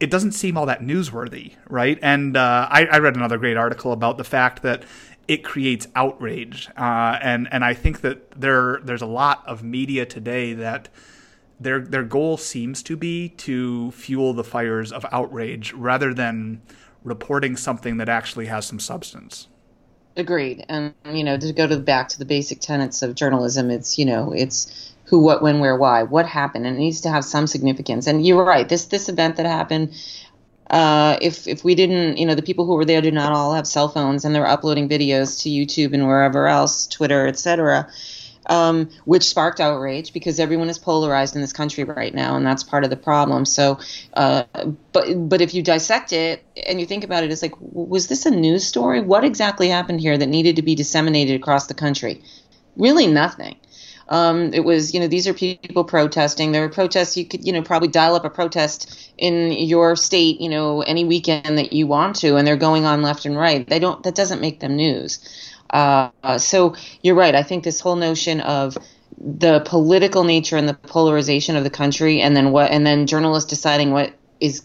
it 0.00 0.10
doesn't 0.10 0.32
seem 0.32 0.56
all 0.56 0.66
that 0.66 0.80
newsworthy, 0.80 1.54
right? 1.68 1.98
And 2.02 2.36
uh, 2.36 2.68
I, 2.70 2.86
I, 2.86 2.98
read 2.98 3.16
another 3.16 3.38
great 3.38 3.56
article 3.56 3.92
about 3.92 4.16
the 4.16 4.24
fact 4.24 4.62
that 4.62 4.84
it 5.26 5.44
creates 5.44 5.88
outrage, 5.94 6.68
uh, 6.76 7.18
and 7.20 7.48
and 7.52 7.64
I 7.64 7.74
think 7.74 8.00
that 8.00 8.30
there 8.40 8.80
there's 8.82 9.02
a 9.02 9.06
lot 9.06 9.42
of 9.46 9.62
media 9.62 10.06
today 10.06 10.54
that 10.54 10.88
their 11.60 11.80
their 11.80 12.04
goal 12.04 12.36
seems 12.36 12.82
to 12.84 12.96
be 12.96 13.30
to 13.30 13.90
fuel 13.92 14.32
the 14.32 14.44
fires 14.44 14.92
of 14.92 15.04
outrage 15.10 15.72
rather 15.72 16.14
than 16.14 16.62
reporting 17.04 17.56
something 17.56 17.96
that 17.96 18.08
actually 18.08 18.46
has 18.46 18.66
some 18.66 18.80
substance. 18.80 19.48
Agreed, 20.16 20.64
and 20.68 20.94
you 21.12 21.24
know 21.24 21.36
to 21.36 21.52
go 21.52 21.66
to 21.66 21.78
back 21.78 22.08
to 22.10 22.18
the 22.18 22.24
basic 22.24 22.60
tenets 22.60 23.02
of 23.02 23.14
journalism, 23.14 23.70
it's 23.70 23.98
you 23.98 24.04
know 24.04 24.32
it's 24.32 24.92
who, 25.04 25.20
what, 25.20 25.40
when, 25.40 25.58
where, 25.58 25.74
why, 25.74 26.02
what 26.02 26.26
happened, 26.26 26.66
and 26.66 26.76
it 26.76 26.80
needs 26.80 27.00
to 27.00 27.08
have 27.08 27.24
some 27.24 27.46
significance. 27.46 28.06
And 28.06 28.26
you're 28.26 28.44
right, 28.44 28.68
this 28.68 28.86
this 28.86 29.08
event 29.08 29.36
that 29.36 29.46
happened. 29.46 29.94
Uh, 30.70 31.16
if 31.22 31.48
if 31.48 31.64
we 31.64 31.74
didn't, 31.74 32.18
you 32.18 32.26
know, 32.26 32.34
the 32.34 32.42
people 32.42 32.66
who 32.66 32.74
were 32.74 32.84
there 32.84 33.00
did 33.00 33.14
not 33.14 33.32
all 33.32 33.54
have 33.54 33.66
cell 33.66 33.88
phones 33.88 34.24
and 34.24 34.34
they're 34.34 34.46
uploading 34.46 34.86
videos 34.88 35.42
to 35.42 35.48
YouTube 35.48 35.94
and 35.94 36.06
wherever 36.06 36.46
else, 36.46 36.86
Twitter, 36.86 37.26
etc 37.26 37.88
um, 38.48 38.90
which 39.04 39.24
sparked 39.24 39.60
outrage 39.60 40.12
because 40.12 40.40
everyone 40.40 40.68
is 40.68 40.78
polarized 40.78 41.34
in 41.34 41.40
this 41.40 41.52
country 41.52 41.84
right 41.84 42.14
now, 42.14 42.36
and 42.36 42.46
that's 42.46 42.62
part 42.62 42.84
of 42.84 42.90
the 42.90 42.96
problem. 42.96 43.44
So, 43.44 43.78
uh, 44.14 44.44
but 44.92 45.28
but 45.28 45.40
if 45.40 45.54
you 45.54 45.62
dissect 45.62 46.12
it 46.12 46.44
and 46.66 46.80
you 46.80 46.86
think 46.86 47.04
about 47.04 47.24
it, 47.24 47.30
it's 47.30 47.42
like, 47.42 47.54
was 47.60 48.08
this 48.08 48.26
a 48.26 48.30
news 48.30 48.64
story? 48.64 49.00
What 49.00 49.24
exactly 49.24 49.68
happened 49.68 50.00
here 50.00 50.16
that 50.16 50.28
needed 50.28 50.56
to 50.56 50.62
be 50.62 50.74
disseminated 50.74 51.40
across 51.40 51.66
the 51.66 51.74
country? 51.74 52.22
Really, 52.76 53.06
nothing. 53.06 53.56
Um, 54.08 54.54
it 54.54 54.64
was, 54.64 54.94
you 54.94 55.00
know, 55.00 55.06
these 55.06 55.28
are 55.28 55.34
people 55.34 55.84
protesting. 55.84 56.52
There 56.52 56.64
are 56.64 56.68
protests. 56.70 57.16
You 57.16 57.26
could, 57.26 57.46
you 57.46 57.52
know, 57.52 57.62
probably 57.62 57.88
dial 57.88 58.14
up 58.14 58.24
a 58.24 58.30
protest 58.30 59.12
in 59.18 59.52
your 59.52 59.96
state, 59.96 60.40
you 60.40 60.48
know, 60.48 60.80
any 60.80 61.04
weekend 61.04 61.58
that 61.58 61.74
you 61.74 61.86
want 61.86 62.16
to, 62.16 62.36
and 62.36 62.46
they're 62.46 62.56
going 62.56 62.86
on 62.86 63.02
left 63.02 63.26
and 63.26 63.36
right. 63.36 63.68
They 63.68 63.78
don't. 63.78 64.02
That 64.04 64.14
doesn't 64.14 64.40
make 64.40 64.60
them 64.60 64.76
news. 64.76 65.18
Uh, 65.70 66.38
so 66.38 66.74
you're 67.02 67.14
right. 67.14 67.34
I 67.34 67.42
think 67.42 67.64
this 67.64 67.80
whole 67.80 67.96
notion 67.96 68.40
of 68.40 68.76
the 69.18 69.60
political 69.60 70.24
nature 70.24 70.56
and 70.56 70.68
the 70.68 70.74
polarization 70.74 71.56
of 71.56 71.64
the 71.64 71.70
country, 71.70 72.20
and 72.20 72.36
then 72.36 72.52
what, 72.52 72.70
and 72.70 72.86
then 72.86 73.06
journalists 73.06 73.50
deciding 73.50 73.90
what 73.90 74.12
is 74.40 74.62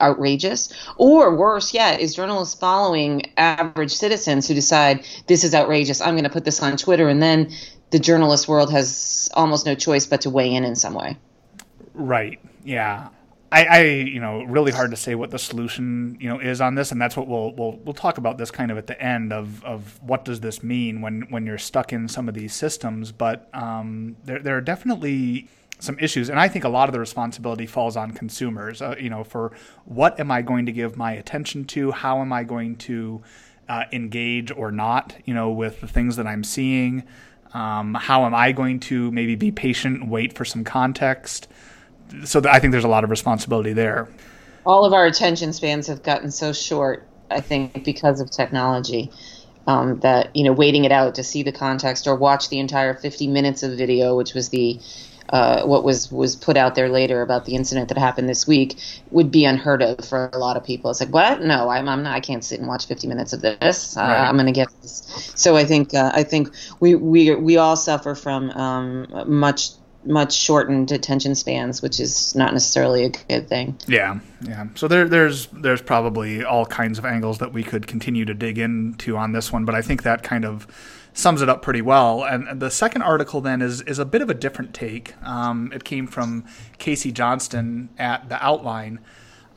outrageous, 0.00 0.72
or 0.96 1.36
worse 1.36 1.72
yet, 1.72 2.00
is 2.00 2.14
journalists 2.14 2.58
following 2.58 3.22
average 3.36 3.92
citizens 3.92 4.48
who 4.48 4.54
decide 4.54 5.06
this 5.28 5.44
is 5.44 5.54
outrageous. 5.54 6.00
I'm 6.00 6.14
going 6.14 6.24
to 6.24 6.30
put 6.30 6.44
this 6.44 6.60
on 6.60 6.76
Twitter, 6.76 7.08
and 7.08 7.22
then 7.22 7.52
the 7.90 8.00
journalist 8.00 8.48
world 8.48 8.72
has 8.72 9.30
almost 9.34 9.66
no 9.66 9.74
choice 9.74 10.06
but 10.06 10.22
to 10.22 10.30
weigh 10.30 10.52
in 10.52 10.64
in 10.64 10.74
some 10.74 10.94
way. 10.94 11.16
Right. 11.94 12.40
Yeah. 12.64 13.08
I, 13.52 13.64
I, 13.64 13.82
you 13.82 14.18
know, 14.18 14.42
really 14.44 14.72
hard 14.72 14.92
to 14.92 14.96
say 14.96 15.14
what 15.14 15.30
the 15.30 15.38
solution, 15.38 16.16
you 16.18 16.26
know, 16.26 16.38
is 16.38 16.62
on 16.62 16.74
this, 16.74 16.90
and 16.90 17.00
that's 17.00 17.18
what 17.18 17.28
we'll 17.28 17.52
we'll 17.52 17.78
we'll 17.84 17.94
talk 17.94 18.16
about 18.16 18.38
this 18.38 18.50
kind 18.50 18.70
of 18.70 18.78
at 18.78 18.86
the 18.86 19.00
end 19.00 19.30
of 19.30 19.62
of 19.62 20.02
what 20.02 20.24
does 20.24 20.40
this 20.40 20.62
mean 20.62 21.02
when 21.02 21.26
when 21.28 21.44
you're 21.44 21.58
stuck 21.58 21.92
in 21.92 22.08
some 22.08 22.28
of 22.28 22.34
these 22.34 22.54
systems. 22.54 23.12
But 23.12 23.50
um, 23.52 24.16
there 24.24 24.38
there 24.38 24.56
are 24.56 24.62
definitely 24.62 25.48
some 25.80 25.98
issues, 25.98 26.30
and 26.30 26.40
I 26.40 26.48
think 26.48 26.64
a 26.64 26.70
lot 26.70 26.88
of 26.88 26.94
the 26.94 27.00
responsibility 27.00 27.66
falls 27.66 27.94
on 27.94 28.12
consumers. 28.12 28.80
Uh, 28.80 28.94
you 28.98 29.10
know, 29.10 29.22
for 29.22 29.52
what 29.84 30.18
am 30.18 30.30
I 30.30 30.40
going 30.40 30.64
to 30.64 30.72
give 30.72 30.96
my 30.96 31.12
attention 31.12 31.66
to? 31.66 31.92
How 31.92 32.22
am 32.22 32.32
I 32.32 32.44
going 32.44 32.76
to 32.76 33.22
uh, 33.68 33.84
engage 33.92 34.50
or 34.50 34.72
not? 34.72 35.14
You 35.26 35.34
know, 35.34 35.50
with 35.50 35.82
the 35.82 35.88
things 35.88 36.16
that 36.16 36.26
I'm 36.26 36.42
seeing. 36.42 37.02
Um, 37.52 37.92
how 37.92 38.24
am 38.24 38.34
I 38.34 38.52
going 38.52 38.80
to 38.80 39.10
maybe 39.10 39.34
be 39.34 39.52
patient 39.52 40.00
and 40.00 40.10
wait 40.10 40.32
for 40.32 40.46
some 40.46 40.64
context? 40.64 41.48
So 42.24 42.42
I 42.48 42.58
think 42.58 42.72
there's 42.72 42.84
a 42.84 42.88
lot 42.88 43.04
of 43.04 43.10
responsibility 43.10 43.72
there. 43.72 44.08
All 44.64 44.84
of 44.84 44.92
our 44.92 45.06
attention 45.06 45.52
spans 45.52 45.86
have 45.88 46.02
gotten 46.02 46.30
so 46.30 46.52
short, 46.52 47.06
I 47.30 47.40
think, 47.40 47.84
because 47.84 48.20
of 48.20 48.30
technology. 48.30 49.10
Um, 49.64 50.00
that 50.00 50.34
you 50.34 50.42
know, 50.42 50.52
waiting 50.52 50.84
it 50.84 50.90
out 50.90 51.14
to 51.14 51.22
see 51.22 51.44
the 51.44 51.52
context 51.52 52.08
or 52.08 52.16
watch 52.16 52.48
the 52.48 52.58
entire 52.58 52.94
50 52.94 53.28
minutes 53.28 53.62
of 53.62 53.78
video, 53.78 54.16
which 54.16 54.34
was 54.34 54.48
the 54.48 54.80
uh, 55.32 55.64
what 55.64 55.82
was 55.82 56.12
was 56.12 56.36
put 56.36 56.56
out 56.56 56.74
there 56.74 56.88
later 56.88 57.22
about 57.22 57.46
the 57.46 57.54
incident 57.54 57.88
that 57.88 57.96
happened 57.96 58.28
this 58.28 58.46
week 58.46 58.76
would 59.10 59.30
be 59.30 59.44
unheard 59.44 59.82
of 59.82 60.04
for 60.04 60.28
a 60.32 60.38
lot 60.38 60.56
of 60.56 60.64
people. 60.64 60.90
It's 60.90 61.00
like, 61.00 61.08
what? 61.10 61.40
No, 61.40 61.70
I'm, 61.70 61.88
I'm 61.88 62.02
not. 62.02 62.14
I 62.14 62.20
can't 62.20 62.44
sit 62.44 62.58
and 62.58 62.68
watch 62.68 62.86
50 62.86 63.06
minutes 63.06 63.32
of 63.32 63.40
this. 63.40 63.96
Uh, 63.96 64.00
right. 64.00 64.28
I'm 64.28 64.34
going 64.34 64.46
to 64.46 64.52
get 64.52 64.68
this. 64.82 65.32
So 65.34 65.56
I 65.56 65.64
think 65.64 65.94
uh, 65.94 66.10
I 66.14 66.22
think 66.22 66.50
we 66.80 66.94
we 66.94 67.34
we 67.34 67.56
all 67.56 67.76
suffer 67.76 68.14
from 68.14 68.50
um, 68.50 69.06
much 69.26 69.70
much 70.04 70.34
shortened 70.34 70.90
attention 70.90 71.34
spans, 71.34 71.82
which 71.82 72.00
is 72.00 72.34
not 72.34 72.52
necessarily 72.52 73.04
a 73.04 73.10
good 73.10 73.48
thing. 73.48 73.76
Yeah, 73.86 74.20
yeah. 74.42 74.66
So 74.74 74.88
there, 74.88 75.08
there's 75.08 75.46
there's 75.48 75.82
probably 75.82 76.44
all 76.44 76.66
kinds 76.66 76.98
of 76.98 77.04
angles 77.04 77.38
that 77.38 77.52
we 77.52 77.62
could 77.62 77.86
continue 77.86 78.24
to 78.24 78.34
dig 78.34 78.58
into 78.58 79.16
on 79.16 79.32
this 79.32 79.52
one, 79.52 79.64
but 79.64 79.74
I 79.74 79.82
think 79.82 80.02
that 80.02 80.22
kind 80.22 80.44
of 80.44 80.66
sums 81.14 81.42
it 81.42 81.48
up 81.48 81.62
pretty 81.62 81.82
well. 81.82 82.24
And 82.24 82.60
the 82.60 82.70
second 82.70 83.02
article 83.02 83.40
then 83.40 83.62
is 83.62 83.80
is 83.82 83.98
a 83.98 84.04
bit 84.04 84.22
of 84.22 84.30
a 84.30 84.34
different 84.34 84.74
take. 84.74 85.14
Um, 85.26 85.72
it 85.72 85.84
came 85.84 86.06
from 86.06 86.44
Casey 86.78 87.12
Johnston 87.12 87.90
at 87.98 88.28
the 88.28 88.44
Outline, 88.44 89.00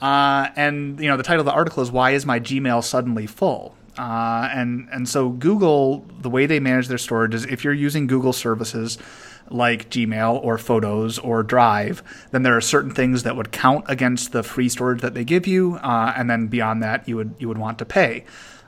uh, 0.01 0.49
and 0.55 0.99
you 0.99 1.07
know 1.07 1.17
the 1.17 1.23
title 1.23 1.41
of 1.41 1.45
the 1.45 1.53
article 1.53 1.81
is 1.81 1.91
"Why 1.91 2.11
Is 2.11 2.25
My 2.25 2.39
Gmail 2.39 2.83
Suddenly 2.83 3.27
Full." 3.27 3.75
Uh, 3.97 4.49
and 4.51 4.89
and 4.91 5.07
so 5.07 5.29
Google, 5.29 6.05
the 6.19 6.29
way 6.29 6.45
they 6.45 6.59
manage 6.59 6.87
their 6.87 6.97
storage 6.97 7.33
is 7.33 7.45
if 7.45 7.63
you're 7.63 7.73
using 7.73 8.07
Google 8.07 8.33
services 8.33 8.97
like 9.49 9.89
Gmail 9.89 10.43
or 10.43 10.57
Photos 10.57 11.19
or 11.19 11.43
Drive, 11.43 12.01
then 12.31 12.43
there 12.43 12.55
are 12.55 12.61
certain 12.61 12.91
things 12.91 13.23
that 13.23 13.35
would 13.35 13.51
count 13.51 13.85
against 13.87 14.31
the 14.31 14.43
free 14.43 14.69
storage 14.69 15.01
that 15.01 15.13
they 15.13 15.23
give 15.23 15.47
you, 15.47 15.75
uh, 15.75 16.13
and 16.15 16.29
then 16.29 16.47
beyond 16.47 16.81
that, 16.83 17.07
you 17.07 17.15
would 17.15 17.35
you 17.39 17.47
would 17.47 17.57
want 17.57 17.79
to 17.79 17.85
pay. 17.85 18.25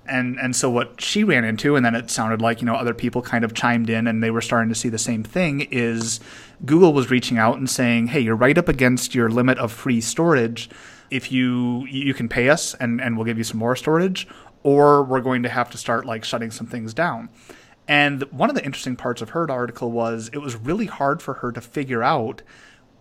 And 0.08 0.40
and 0.40 0.56
so 0.56 0.70
what 0.70 1.02
she 1.02 1.24
ran 1.24 1.44
into, 1.44 1.76
and 1.76 1.86
then 1.86 1.96
it 1.96 2.10
sounded 2.10 2.42
like 2.42 2.62
you 2.62 2.66
know 2.66 2.76
other 2.76 2.94
people 2.94 3.22
kind 3.22 3.44
of 3.44 3.54
chimed 3.54 3.90
in, 3.90 4.08
and 4.08 4.24
they 4.24 4.32
were 4.32 4.42
starting 4.42 4.70
to 4.70 4.76
see 4.76 4.90
the 4.90 4.98
same 4.98 5.24
thing. 5.24 5.68
Is 5.72 6.20
Google 6.66 6.94
was 6.94 7.10
reaching 7.10 7.38
out 7.38 7.58
and 7.58 7.70
saying, 7.70 8.08
"Hey, 8.08 8.22
you're 8.22 8.36
right 8.36 8.58
up 8.58 8.70
against 8.70 9.14
your 9.14 9.30
limit 9.30 9.58
of 9.58 9.72
free 9.72 10.02
storage. 10.02 10.70
If 11.10 11.32
you 11.32 11.86
you 11.90 12.14
can 12.14 12.30
pay 12.30 12.50
us, 12.50 12.74
and 12.76 13.02
and 13.02 13.18
we'll 13.18 13.26
give 13.26 13.38
you 13.38 13.44
some 13.44 13.60
more 13.60 13.76
storage." 13.76 14.28
Or 14.64 15.04
we're 15.04 15.22
going 15.22 15.44
to 15.44 15.50
have 15.50 15.70
to 15.72 15.78
start 15.78 16.06
like 16.06 16.26
shutting 16.26 16.52
some 16.52 16.68
things 16.68 16.94
down. 16.94 17.30
And 17.88 18.24
one 18.24 18.50
of 18.50 18.56
the 18.56 18.66
interesting 18.66 18.96
parts 18.96 19.22
of 19.22 19.30
her 19.30 19.50
article 19.50 19.92
was 19.92 20.30
it 20.34 20.40
was 20.40 20.56
really 20.56 20.88
hard 20.88 21.22
for 21.22 21.36
her 21.36 21.52
to 21.52 21.62
figure 21.62 22.04
out 22.04 22.42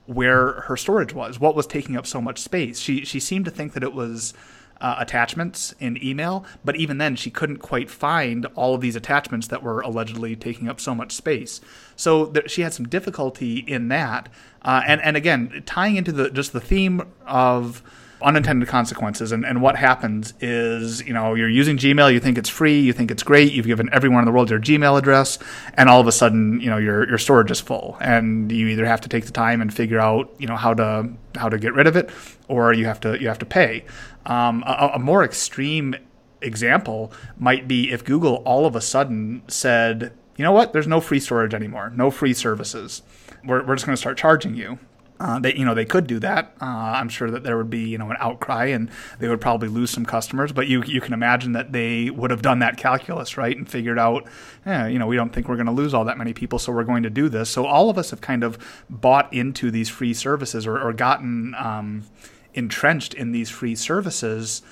where 0.06 0.60
her 0.62 0.76
storage 0.76 1.12
was, 1.12 1.40
what 1.40 1.56
was 1.56 1.66
taking 1.66 1.96
up 1.96 2.06
so 2.06 2.20
much 2.20 2.38
space. 2.38 2.78
She 2.78 3.04
she 3.04 3.18
seemed 3.18 3.44
to 3.46 3.50
think 3.50 3.72
that 3.72 3.82
it 3.82 3.92
was 3.92 4.32
uh, 4.80 4.96
attachments 4.98 5.74
in 5.80 6.02
email, 6.04 6.44
but 6.64 6.76
even 6.76 6.98
then 6.98 7.16
she 7.16 7.30
couldn't 7.30 7.58
quite 7.58 7.90
find 7.90 8.46
all 8.54 8.74
of 8.74 8.80
these 8.80 8.94
attachments 8.94 9.48
that 9.48 9.62
were 9.62 9.80
allegedly 9.80 10.36
taking 10.36 10.68
up 10.68 10.80
so 10.80 10.94
much 10.94 11.12
space. 11.12 11.60
So 11.96 12.32
she 12.46 12.62
had 12.62 12.74
some 12.74 12.86
difficulty 12.86 13.58
in 13.58 13.88
that. 13.88 14.28
Uh, 14.62 14.82
and 14.86 15.00
and 15.00 15.16
again, 15.16 15.62
tying 15.66 15.96
into 15.96 16.12
the 16.12 16.30
just 16.30 16.52
the 16.52 16.60
theme 16.60 17.02
of 17.26 17.82
unintended 18.22 18.68
consequences. 18.68 19.32
And, 19.32 19.44
and 19.44 19.60
what 19.60 19.76
happens 19.76 20.32
is, 20.40 21.06
you 21.06 21.12
know, 21.12 21.34
you're 21.34 21.48
using 21.48 21.76
Gmail, 21.76 22.12
you 22.12 22.20
think 22.20 22.38
it's 22.38 22.48
free, 22.48 22.80
you 22.80 22.92
think 22.92 23.10
it's 23.10 23.22
great, 23.22 23.52
you've 23.52 23.66
given 23.66 23.88
everyone 23.92 24.20
in 24.20 24.24
the 24.24 24.32
world 24.32 24.50
your 24.50 24.60
Gmail 24.60 24.98
address, 24.98 25.38
and 25.74 25.88
all 25.88 26.00
of 26.00 26.06
a 26.06 26.12
sudden, 26.12 26.60
you 26.60 26.70
know, 26.70 26.78
your 26.78 27.08
your 27.08 27.18
storage 27.18 27.50
is 27.50 27.60
full, 27.60 27.96
and 28.00 28.50
you 28.50 28.68
either 28.68 28.86
have 28.86 29.00
to 29.02 29.08
take 29.08 29.26
the 29.26 29.32
time 29.32 29.60
and 29.60 29.72
figure 29.72 30.00
out, 30.00 30.34
you 30.38 30.46
know, 30.46 30.56
how 30.56 30.74
to 30.74 31.10
how 31.36 31.48
to 31.48 31.58
get 31.58 31.74
rid 31.74 31.86
of 31.86 31.96
it, 31.96 32.10
or 32.48 32.72
you 32.72 32.86
have 32.86 33.00
to 33.00 33.20
you 33.20 33.28
have 33.28 33.38
to 33.38 33.46
pay. 33.46 33.84
Um, 34.24 34.64
a, 34.66 34.92
a 34.94 34.98
more 34.98 35.22
extreme 35.22 35.94
example 36.40 37.12
might 37.38 37.68
be 37.68 37.90
if 37.90 38.04
Google 38.04 38.36
all 38.44 38.66
of 38.66 38.76
a 38.76 38.80
sudden 38.80 39.42
said, 39.48 40.12
you 40.36 40.42
know 40.44 40.52
what, 40.52 40.72
there's 40.72 40.86
no 40.86 41.00
free 41.00 41.20
storage 41.20 41.54
anymore, 41.54 41.92
no 41.94 42.10
free 42.10 42.34
services. 42.34 43.02
We're, 43.44 43.64
we're 43.64 43.76
just 43.76 43.86
going 43.86 43.94
to 43.94 44.00
start 44.00 44.18
charging 44.18 44.54
you. 44.54 44.78
Uh, 45.18 45.38
they, 45.38 45.54
you 45.54 45.64
know, 45.64 45.74
they 45.74 45.84
could 45.84 46.06
do 46.06 46.18
that. 46.18 46.54
Uh, 46.60 46.64
I'm 46.64 47.08
sure 47.08 47.30
that 47.30 47.42
there 47.42 47.56
would 47.56 47.70
be, 47.70 47.88
you 47.88 47.96
know, 47.96 48.10
an 48.10 48.16
outcry, 48.20 48.66
and 48.66 48.90
they 49.18 49.28
would 49.28 49.40
probably 49.40 49.68
lose 49.68 49.90
some 49.90 50.04
customers. 50.04 50.52
But 50.52 50.68
you, 50.68 50.82
you 50.84 51.00
can 51.00 51.14
imagine 51.14 51.52
that 51.52 51.72
they 51.72 52.10
would 52.10 52.30
have 52.30 52.42
done 52.42 52.58
that 52.58 52.76
calculus, 52.76 53.36
right, 53.36 53.56
and 53.56 53.68
figured 53.68 53.98
out, 53.98 54.26
eh, 54.66 54.88
you 54.88 54.98
know, 54.98 55.06
we 55.06 55.16
don't 55.16 55.32
think 55.32 55.48
we're 55.48 55.56
going 55.56 55.66
to 55.66 55.72
lose 55.72 55.94
all 55.94 56.04
that 56.04 56.18
many 56.18 56.34
people, 56.34 56.58
so 56.58 56.72
we're 56.72 56.84
going 56.84 57.02
to 57.02 57.10
do 57.10 57.28
this. 57.28 57.48
So 57.48 57.64
all 57.64 57.88
of 57.88 57.96
us 57.96 58.10
have 58.10 58.20
kind 58.20 58.44
of 58.44 58.58
bought 58.90 59.32
into 59.32 59.70
these 59.70 59.88
free 59.88 60.12
services 60.12 60.66
or, 60.66 60.78
or 60.78 60.92
gotten 60.92 61.54
um, 61.54 62.04
entrenched 62.52 63.14
in 63.14 63.32
these 63.32 63.48
free 63.48 63.74
services, 63.74 64.62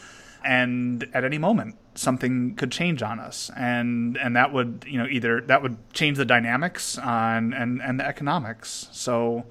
and 0.44 1.08
at 1.14 1.24
any 1.24 1.38
moment 1.38 1.76
something 1.94 2.54
could 2.56 2.72
change 2.72 3.02
on 3.02 3.18
us, 3.18 3.50
and 3.56 4.18
and 4.18 4.36
that 4.36 4.52
would, 4.52 4.84
you 4.86 4.98
know, 4.98 5.06
either 5.06 5.40
that 5.42 5.62
would 5.62 5.76
change 5.92 6.18
the 6.18 6.24
dynamics 6.24 6.98
and 6.98 7.54
and 7.54 7.80
and 7.80 8.00
the 8.00 8.06
economics. 8.06 8.88
So 8.92 9.46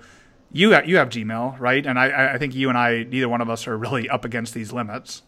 you 0.53 0.71
have, 0.71 0.87
you 0.87 0.97
have 0.97 1.09
Gmail, 1.09 1.59
right? 1.59 1.85
And 1.85 1.99
I, 1.99 2.35
I 2.35 2.37
think 2.37 2.55
you 2.55 2.69
and 2.69 2.77
I, 2.77 3.03
neither 3.03 3.27
one 3.27 3.41
of 3.41 3.49
us 3.49 3.67
are 3.67 3.77
really 3.77 4.09
up 4.09 4.23
against 4.23 4.53
these 4.53 4.71
limits. 4.71 5.23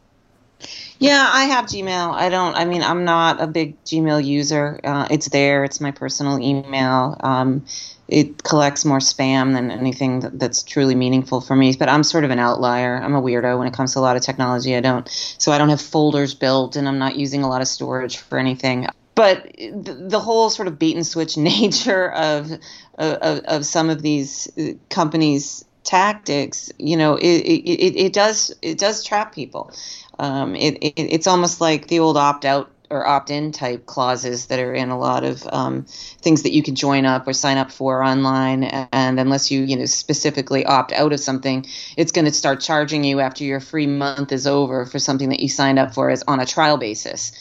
Yeah, 1.00 1.29
I 1.34 1.46
have 1.46 1.65
Gmail. 1.65 2.13
I 2.13 2.29
don't. 2.29 2.55
I 2.55 2.63
mean, 2.63 2.82
I'm 2.82 3.03
not 3.03 3.41
a 3.41 3.48
big 3.48 3.84
Gmail 3.84 4.24
user. 4.24 4.79
Uh, 4.84 5.08
it's 5.12 5.27
there. 5.29 5.65
It's 5.65 5.82
my 5.82 5.91
personal 5.91 6.39
email. 6.39 7.17
Um, 7.20 7.65
it 8.08 8.44
collects 8.44 8.86
more 8.86 9.00
spam 9.00 9.53
than 9.53 9.72
anything 9.72 10.22
that, 10.22 10.39
that's 10.39 10.63
truly 10.63 10.96
meaningful 10.96 11.41
for 11.41 11.55
me. 11.55 11.75
But 11.77 11.89
I'm 11.89 12.03
sort 12.03 12.24
of 12.24 12.32
an 12.32 12.39
outlier. 12.39 12.96
I'm 12.96 13.15
a 13.15 13.22
weirdo 13.22 13.58
when 13.58 13.67
it 13.67 13.74
comes 13.74 13.94
to 13.94 14.00
a 14.00 14.01
lot 14.01 14.15
of 14.15 14.22
technology. 14.22 14.75
I 14.75 14.79
don't. 14.79 15.08
So 15.38 15.51
I 15.51 15.58
don't 15.58 15.70
have 15.70 15.82
folders 15.82 16.34
built, 16.34 16.77
and 16.77 16.88
I'm 16.88 17.00
not 17.00 17.17
using 17.17 17.44
a 17.44 17.50
lot 17.50 17.62
of 17.62 17.67
storage 17.67 18.17
for 18.17 18.39
anything. 18.39 18.88
But 19.15 19.55
the, 19.57 20.19
whole 20.19 20.50
sort 20.50 20.67
of 20.67 20.77
bait 20.77 20.95
and 20.95 21.07
switch 21.07 21.38
nature 21.55 22.12
of 22.12 22.51
of, 22.98 23.39
of 23.45 23.65
some 23.65 23.89
of 23.89 24.01
these 24.01 24.51
uh, 24.57 24.74
companies 24.89 25.65
tactics, 25.86 26.72
you 26.79 26.98
know, 26.98 27.15
it, 27.15 27.24
it, 27.24 27.95
it, 28.05 28.13
does 28.13 28.53
it 28.62 28.77
does 28.77 29.03
trap 29.03 29.34
people. 29.34 29.72
Um, 30.19 30.55
it, 30.55 30.74
it, 30.81 30.93
it's 30.98 31.27
almost 31.27 31.62
like 31.62 31.88
the 31.88 32.00
old 32.00 32.17
opt 32.17 32.43
out 32.43 32.72
or 32.89 33.07
opt 33.07 33.29
in 33.29 33.51
type 33.51 33.86
clauses 33.86 34.48
that 34.48 34.60
are 34.60 34.74
in 34.74 34.89
a 34.89 34.98
lot 34.98 35.24
of 35.24 35.45
um, 35.51 35.86
things 36.22 36.43
that 36.43 36.53
you 36.53 36.62
can 36.62 36.75
join 36.75 37.05
up 37.05 37.27
or 37.27 37.34
sign 37.34 37.57
up 37.57 37.72
for 37.72 38.03
online. 38.03 38.63
And 38.63 39.19
unless 39.19 39.51
you 39.51 39.62
you 39.62 39.77
know 39.77 39.86
specifically 39.86 40.65
opt 40.65 40.91
out 40.91 41.13
of 41.13 41.19
something, 41.19 41.65
it's 41.98 42.12
going 42.12 42.25
to 42.25 42.31
start 42.31 42.62
charging 42.62 43.03
you 43.03 43.19
after 43.19 43.43
your 43.43 43.60
free 43.60 43.88
month 43.88 44.31
is 44.31 44.48
over 44.48 44.86
for 44.86 45.00
something 45.00 45.29
that 45.29 45.39
you 45.39 45.50
signed 45.50 45.79
up 45.79 45.93
for 45.93 46.10
as 46.10 46.24
on 46.27 46.39
a 46.39 46.45
trial 46.45 46.77
basis. 46.77 47.31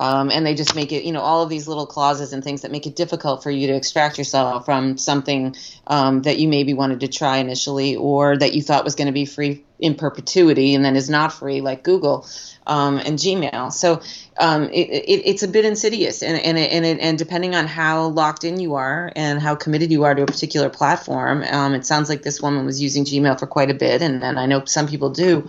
Um, 0.00 0.30
and 0.30 0.46
they 0.46 0.54
just 0.54 0.74
make 0.74 0.92
it, 0.92 1.04
you 1.04 1.12
know, 1.12 1.20
all 1.20 1.42
of 1.42 1.50
these 1.50 1.68
little 1.68 1.84
clauses 1.84 2.32
and 2.32 2.42
things 2.42 2.62
that 2.62 2.72
make 2.72 2.86
it 2.86 2.96
difficult 2.96 3.42
for 3.42 3.50
you 3.50 3.66
to 3.66 3.74
extract 3.74 4.16
yourself 4.16 4.64
from 4.64 4.96
something 4.96 5.54
um, 5.86 6.22
that 6.22 6.38
you 6.38 6.48
maybe 6.48 6.72
wanted 6.72 7.00
to 7.00 7.08
try 7.08 7.36
initially 7.36 7.96
or 7.96 8.38
that 8.38 8.54
you 8.54 8.62
thought 8.62 8.82
was 8.82 8.94
going 8.94 9.08
to 9.08 9.12
be 9.12 9.26
free 9.26 9.62
in 9.78 9.94
perpetuity 9.94 10.74
and 10.74 10.82
then 10.82 10.96
is 10.96 11.10
not 11.10 11.34
free, 11.34 11.60
like 11.60 11.82
Google 11.82 12.26
um, 12.66 12.96
and 12.96 13.18
Gmail. 13.18 13.72
So 13.72 14.00
um, 14.38 14.70
it, 14.70 14.88
it, 14.88 15.22
it's 15.26 15.42
a 15.42 15.48
bit 15.48 15.66
insidious, 15.66 16.22
and 16.22 16.38
and 16.38 16.56
and, 16.56 16.86
it, 16.86 16.98
and 17.00 17.18
depending 17.18 17.54
on 17.54 17.66
how 17.66 18.06
locked 18.06 18.44
in 18.44 18.58
you 18.58 18.76
are 18.76 19.12
and 19.14 19.38
how 19.40 19.54
committed 19.54 19.90
you 19.90 20.04
are 20.04 20.14
to 20.14 20.22
a 20.22 20.26
particular 20.26 20.70
platform, 20.70 21.42
um, 21.50 21.74
it 21.74 21.84
sounds 21.84 22.08
like 22.08 22.22
this 22.22 22.40
woman 22.40 22.64
was 22.64 22.80
using 22.80 23.04
Gmail 23.04 23.38
for 23.38 23.46
quite 23.46 23.70
a 23.70 23.74
bit, 23.74 24.00
and, 24.00 24.22
and 24.22 24.38
I 24.38 24.46
know 24.46 24.64
some 24.64 24.86
people 24.86 25.10
do 25.10 25.48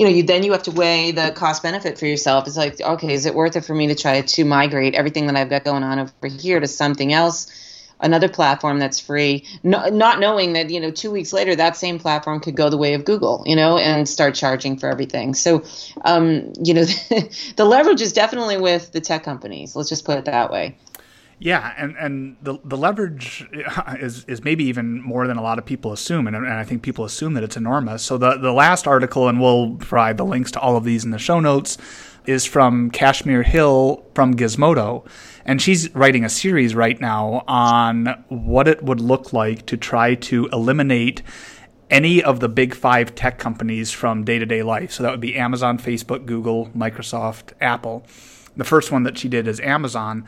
you 0.00 0.06
know, 0.06 0.12
you 0.12 0.22
then 0.22 0.42
you 0.42 0.52
have 0.52 0.62
to 0.62 0.70
weigh 0.70 1.10
the 1.10 1.30
cost 1.30 1.62
benefit 1.62 1.98
for 1.98 2.06
yourself. 2.06 2.46
It's 2.46 2.56
like, 2.56 2.80
okay, 2.80 3.12
is 3.12 3.26
it 3.26 3.34
worth 3.34 3.54
it 3.56 3.66
for 3.66 3.74
me 3.74 3.88
to 3.88 3.94
try 3.94 4.22
to 4.22 4.44
migrate 4.46 4.94
everything 4.94 5.26
that 5.26 5.36
I've 5.36 5.50
got 5.50 5.62
going 5.62 5.82
on 5.82 5.98
over 5.98 6.26
here 6.26 6.58
to 6.58 6.66
something 6.66 7.12
else? 7.12 7.66
another 8.02 8.30
platform 8.30 8.78
that's 8.78 8.98
free, 8.98 9.44
no, 9.62 9.90
not 9.90 10.20
knowing 10.20 10.54
that 10.54 10.70
you 10.70 10.80
know 10.80 10.90
two 10.90 11.10
weeks 11.10 11.34
later 11.34 11.54
that 11.54 11.76
same 11.76 11.98
platform 11.98 12.40
could 12.40 12.56
go 12.56 12.70
the 12.70 12.78
way 12.78 12.94
of 12.94 13.04
Google, 13.04 13.42
you 13.44 13.54
know, 13.54 13.76
and 13.76 14.08
start 14.08 14.34
charging 14.34 14.78
for 14.78 14.88
everything. 14.88 15.34
So, 15.34 15.64
um, 16.06 16.50
you 16.62 16.72
know, 16.72 16.84
the 17.56 17.66
leverage 17.66 18.00
is 18.00 18.14
definitely 18.14 18.56
with 18.56 18.92
the 18.92 19.02
tech 19.02 19.22
companies. 19.22 19.76
Let's 19.76 19.90
just 19.90 20.06
put 20.06 20.16
it 20.16 20.24
that 20.24 20.50
way. 20.50 20.78
Yeah, 21.42 21.72
and, 21.78 21.96
and 21.98 22.36
the 22.42 22.58
the 22.64 22.76
leverage 22.76 23.48
is 23.98 24.24
is 24.26 24.44
maybe 24.44 24.64
even 24.64 25.00
more 25.00 25.26
than 25.26 25.38
a 25.38 25.42
lot 25.42 25.58
of 25.58 25.64
people 25.64 25.92
assume, 25.92 26.26
and, 26.26 26.36
and 26.36 26.46
I 26.46 26.64
think 26.64 26.82
people 26.82 27.04
assume 27.06 27.32
that 27.32 27.42
it's 27.42 27.56
enormous. 27.56 28.02
So 28.02 28.18
the 28.18 28.36
the 28.36 28.52
last 28.52 28.86
article, 28.86 29.26
and 29.26 29.40
we'll 29.40 29.76
provide 29.76 30.18
the 30.18 30.24
links 30.24 30.50
to 30.52 30.60
all 30.60 30.76
of 30.76 30.84
these 30.84 31.02
in 31.02 31.12
the 31.12 31.18
show 31.18 31.40
notes, 31.40 31.78
is 32.26 32.44
from 32.44 32.90
Kashmir 32.90 33.42
Hill 33.42 34.04
from 34.14 34.34
Gizmodo, 34.34 35.06
and 35.46 35.62
she's 35.62 35.92
writing 35.94 36.26
a 36.26 36.28
series 36.28 36.74
right 36.74 37.00
now 37.00 37.42
on 37.48 38.22
what 38.28 38.68
it 38.68 38.82
would 38.82 39.00
look 39.00 39.32
like 39.32 39.64
to 39.66 39.78
try 39.78 40.14
to 40.16 40.46
eliminate 40.52 41.22
any 41.90 42.22
of 42.22 42.40
the 42.40 42.50
big 42.50 42.74
five 42.74 43.14
tech 43.14 43.38
companies 43.38 43.90
from 43.90 44.24
day 44.24 44.38
to 44.38 44.44
day 44.44 44.62
life. 44.62 44.92
So 44.92 45.02
that 45.02 45.10
would 45.10 45.20
be 45.20 45.36
Amazon, 45.36 45.78
Facebook, 45.78 46.26
Google, 46.26 46.66
Microsoft, 46.76 47.54
Apple. 47.62 48.04
The 48.56 48.64
first 48.64 48.92
one 48.92 49.04
that 49.04 49.16
she 49.16 49.28
did 49.28 49.48
is 49.48 49.58
Amazon 49.60 50.26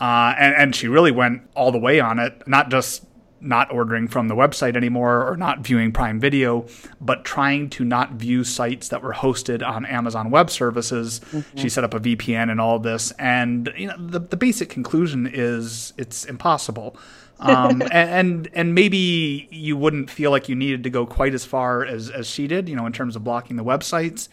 uh, 0.00 0.34
and, 0.38 0.54
and 0.56 0.76
she 0.76 0.88
really 0.88 1.12
went 1.12 1.42
all 1.54 1.72
the 1.72 1.78
way 1.78 2.00
on 2.00 2.18
it, 2.18 2.46
not 2.46 2.70
just 2.70 3.04
not 3.42 3.72
ordering 3.72 4.06
from 4.06 4.28
the 4.28 4.34
website 4.34 4.76
anymore 4.76 5.28
or 5.28 5.36
not 5.36 5.60
viewing 5.60 5.92
Prime 5.92 6.20
Video, 6.20 6.64
but 7.00 7.24
trying 7.24 7.68
to 7.70 7.84
not 7.84 8.12
view 8.12 8.44
sites 8.44 8.88
that 8.88 9.02
were 9.02 9.12
hosted 9.12 9.66
on 9.66 9.84
Amazon 9.84 10.30
Web 10.30 10.48
Services. 10.48 11.20
Mm-hmm. 11.32 11.58
She 11.58 11.68
set 11.68 11.82
up 11.82 11.92
a 11.92 12.00
VPN 12.00 12.50
and 12.50 12.60
all 12.60 12.78
this, 12.78 13.10
and 13.18 13.72
you 13.76 13.88
know 13.88 13.96
the 13.98 14.20
the 14.20 14.36
basic 14.36 14.70
conclusion 14.70 15.28
is 15.30 15.92
it's 15.98 16.24
impossible. 16.24 16.96
Um, 17.42 17.82
and, 17.82 17.92
and, 17.92 18.48
and 18.52 18.74
maybe 18.76 19.48
you 19.50 19.76
wouldn't 19.76 20.10
feel 20.10 20.30
like 20.30 20.48
you 20.48 20.54
needed 20.54 20.84
to 20.84 20.90
go 20.90 21.06
quite 21.06 21.34
as 21.34 21.44
far 21.44 21.84
as 21.84 22.08
as 22.08 22.28
she 22.28 22.46
did, 22.46 22.68
you 22.68 22.76
know, 22.76 22.86
in 22.86 22.92
terms 22.92 23.16
of 23.16 23.24
blocking 23.24 23.56
the 23.56 23.64
websites. 23.64 24.28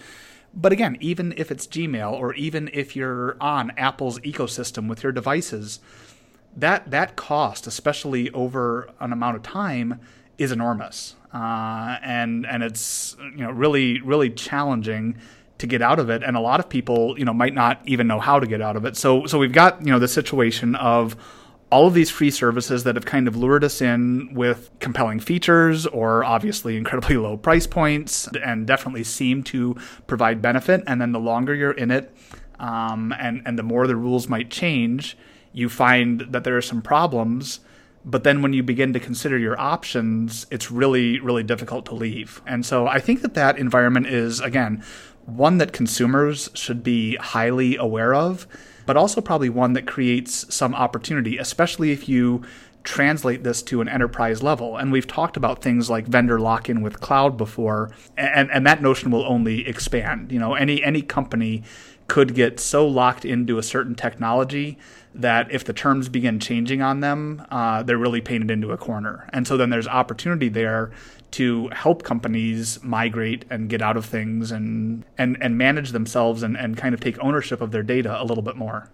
But 0.54 0.72
again, 0.72 0.98
even 1.00 1.34
if 1.38 1.52
it's 1.52 1.68
Gmail 1.68 2.12
or 2.12 2.34
even 2.34 2.70
if 2.74 2.96
you're 2.96 3.38
on 3.40 3.72
Apple's 3.78 4.20
ecosystem 4.20 4.88
with 4.88 5.04
your 5.04 5.12
devices, 5.12 5.80
that 6.56 6.90
that 6.92 7.16
cost, 7.16 7.68
especially 7.68 8.32
over 8.32 8.90
an 9.00 9.14
amount 9.14 9.38
of 9.38 9.44
time, 9.44 10.00
is 10.38 10.52
enormous, 10.52 11.16
uh, 11.34 11.98
and 12.02 12.46
and 12.46 12.64
it's 12.64 13.16
you 13.20 13.44
know 13.44 13.52
really 13.52 14.02
really 14.02 14.30
challenging 14.30 15.18
to 15.60 15.68
get 15.68 15.82
out 15.82 16.00
of 16.00 16.10
it. 16.10 16.24
And 16.24 16.36
a 16.36 16.40
lot 16.40 16.60
of 16.60 16.70
people 16.70 17.18
you 17.20 17.26
know 17.26 17.34
might 17.34 17.54
not 17.54 17.82
even 17.86 18.08
know 18.08 18.20
how 18.20 18.40
to 18.40 18.48
get 18.48 18.62
out 18.62 18.76
of 18.76 18.86
it. 18.86 18.98
So 18.98 19.26
so 19.28 19.38
we've 19.38 19.54
got 19.54 19.86
you 19.86 19.92
know 19.92 20.00
the 20.00 20.08
situation 20.08 20.76
of 20.76 21.16
all 21.72 21.86
of 21.86 21.94
these 21.94 22.10
free 22.10 22.32
services 22.32 22.84
that 22.84 22.96
have 22.96 23.06
kind 23.06 23.28
of 23.28 23.36
lured 23.36 23.64
us 23.64 23.82
in 23.82 24.34
with 24.34 24.72
compelling 24.80 25.20
features 25.20 25.86
or 25.86 26.24
obviously 26.24 26.76
incredibly 26.76 27.16
low 27.18 27.38
price 27.38 27.68
points 27.68 28.28
and 28.44 28.66
definitely 28.66 29.04
seem 29.04 29.44
to 29.44 29.76
provide 30.08 30.42
benefit. 30.42 30.84
And 30.88 31.00
then 31.00 31.12
the 31.12 31.20
longer 31.20 31.54
you're 31.54 31.72
in 31.72 31.92
it 31.92 32.14
um, 32.60 33.14
and, 33.20 33.42
and 33.46 33.58
the 33.58 33.64
more 33.64 33.86
the 33.86 33.96
rules 33.96 34.28
might 34.28 34.50
change, 34.50 35.16
you 35.54 35.70
find 35.70 36.22
that 36.22 36.44
there 36.44 36.58
are 36.58 36.62
some 36.62 36.82
problems. 36.82 37.60
But 38.04 38.24
then 38.24 38.42
when 38.42 38.54
you 38.54 38.64
begin 38.64 38.94
to 38.94 39.00
consider 39.00 39.38
your 39.38 39.60
options, 39.60 40.48
it's 40.50 40.72
really, 40.72 41.20
really 41.20 41.44
difficult 41.44 41.86
to 41.88 41.96
leave. 41.96 42.42
And 42.48 42.66
so 42.66 42.88
I 42.88 43.00
think 43.00 43.22
that 43.22 43.36
that 43.36 43.60
environment 43.60 44.08
is, 44.08 44.40
again, 44.40 44.84
one 45.26 45.60
that 45.60 45.74
consumers 45.74 46.50
should 46.56 46.82
be 46.82 47.16
highly 47.18 47.76
aware 47.76 48.16
of 48.16 48.48
but 48.90 48.98
also 48.98 49.22
probably 49.22 49.50
one 49.50 49.74
that 49.74 49.86
creates 49.86 50.52
some 50.52 50.74
opportunity, 50.74 51.38
especially 51.38 51.92
if 51.92 52.10
you 52.10 52.42
translate 52.84 53.44
this 53.44 53.62
to 53.62 53.82
an 53.82 53.88
enterprise 53.88 54.42
level. 54.42 54.78
And 54.78 54.92
we've 54.92 55.06
talked 55.06 55.38
about 55.38 55.62
things 55.62 55.92
like 55.92 56.08
vendor 56.08 56.40
lock-in 56.40 56.82
with 56.82 57.00
cloud 57.00 57.38
before, 57.38 57.92
and, 58.18 58.50
and 58.50 58.66
that 58.66 58.82
notion 58.82 59.12
will 59.12 59.28
only 59.28 59.68
expand. 59.68 60.32
You 60.32 60.40
know, 60.40 60.56
any 60.56 60.84
any 60.84 61.04
company 61.04 61.62
could 62.10 62.36
get 62.36 62.60
so 62.60 62.86
locked 62.86 63.24
into 63.24 63.58
a 63.58 63.64
certain 63.64 63.96
technology 63.96 64.78
that 65.16 65.50
if 65.52 65.64
the 65.64 65.74
terms 65.74 66.10
begin 66.10 66.40
changing 66.40 66.82
on 66.82 67.00
them, 67.00 67.46
uh, 67.50 67.84
they're 67.84 67.98
really 67.98 68.20
painted 68.20 68.52
into 68.52 68.72
a 68.72 68.78
corner. 68.78 69.30
And 69.32 69.48
so 69.48 69.56
then 69.56 69.70
there's 69.70 69.88
opportunity 69.88 70.50
there 70.50 70.92
to 71.32 71.70
help 71.70 72.04
companies 72.04 72.84
migrate 72.84 73.46
and 73.50 73.70
get 73.70 73.82
out 73.82 73.96
of 73.96 74.06
things 74.06 74.52
and 74.52 75.06
and, 75.18 75.38
and 75.40 75.58
manage 75.58 75.92
themselves 75.92 76.44
and, 76.44 76.58
and 76.58 76.76
kind 76.76 76.94
of 76.94 77.00
take 77.00 77.18
ownership 77.20 77.62
of 77.62 77.72
their 77.72 77.84
data 77.84 78.22
a 78.22 78.26
little 78.26 78.44
bit 78.44 78.56
more. 78.56 78.90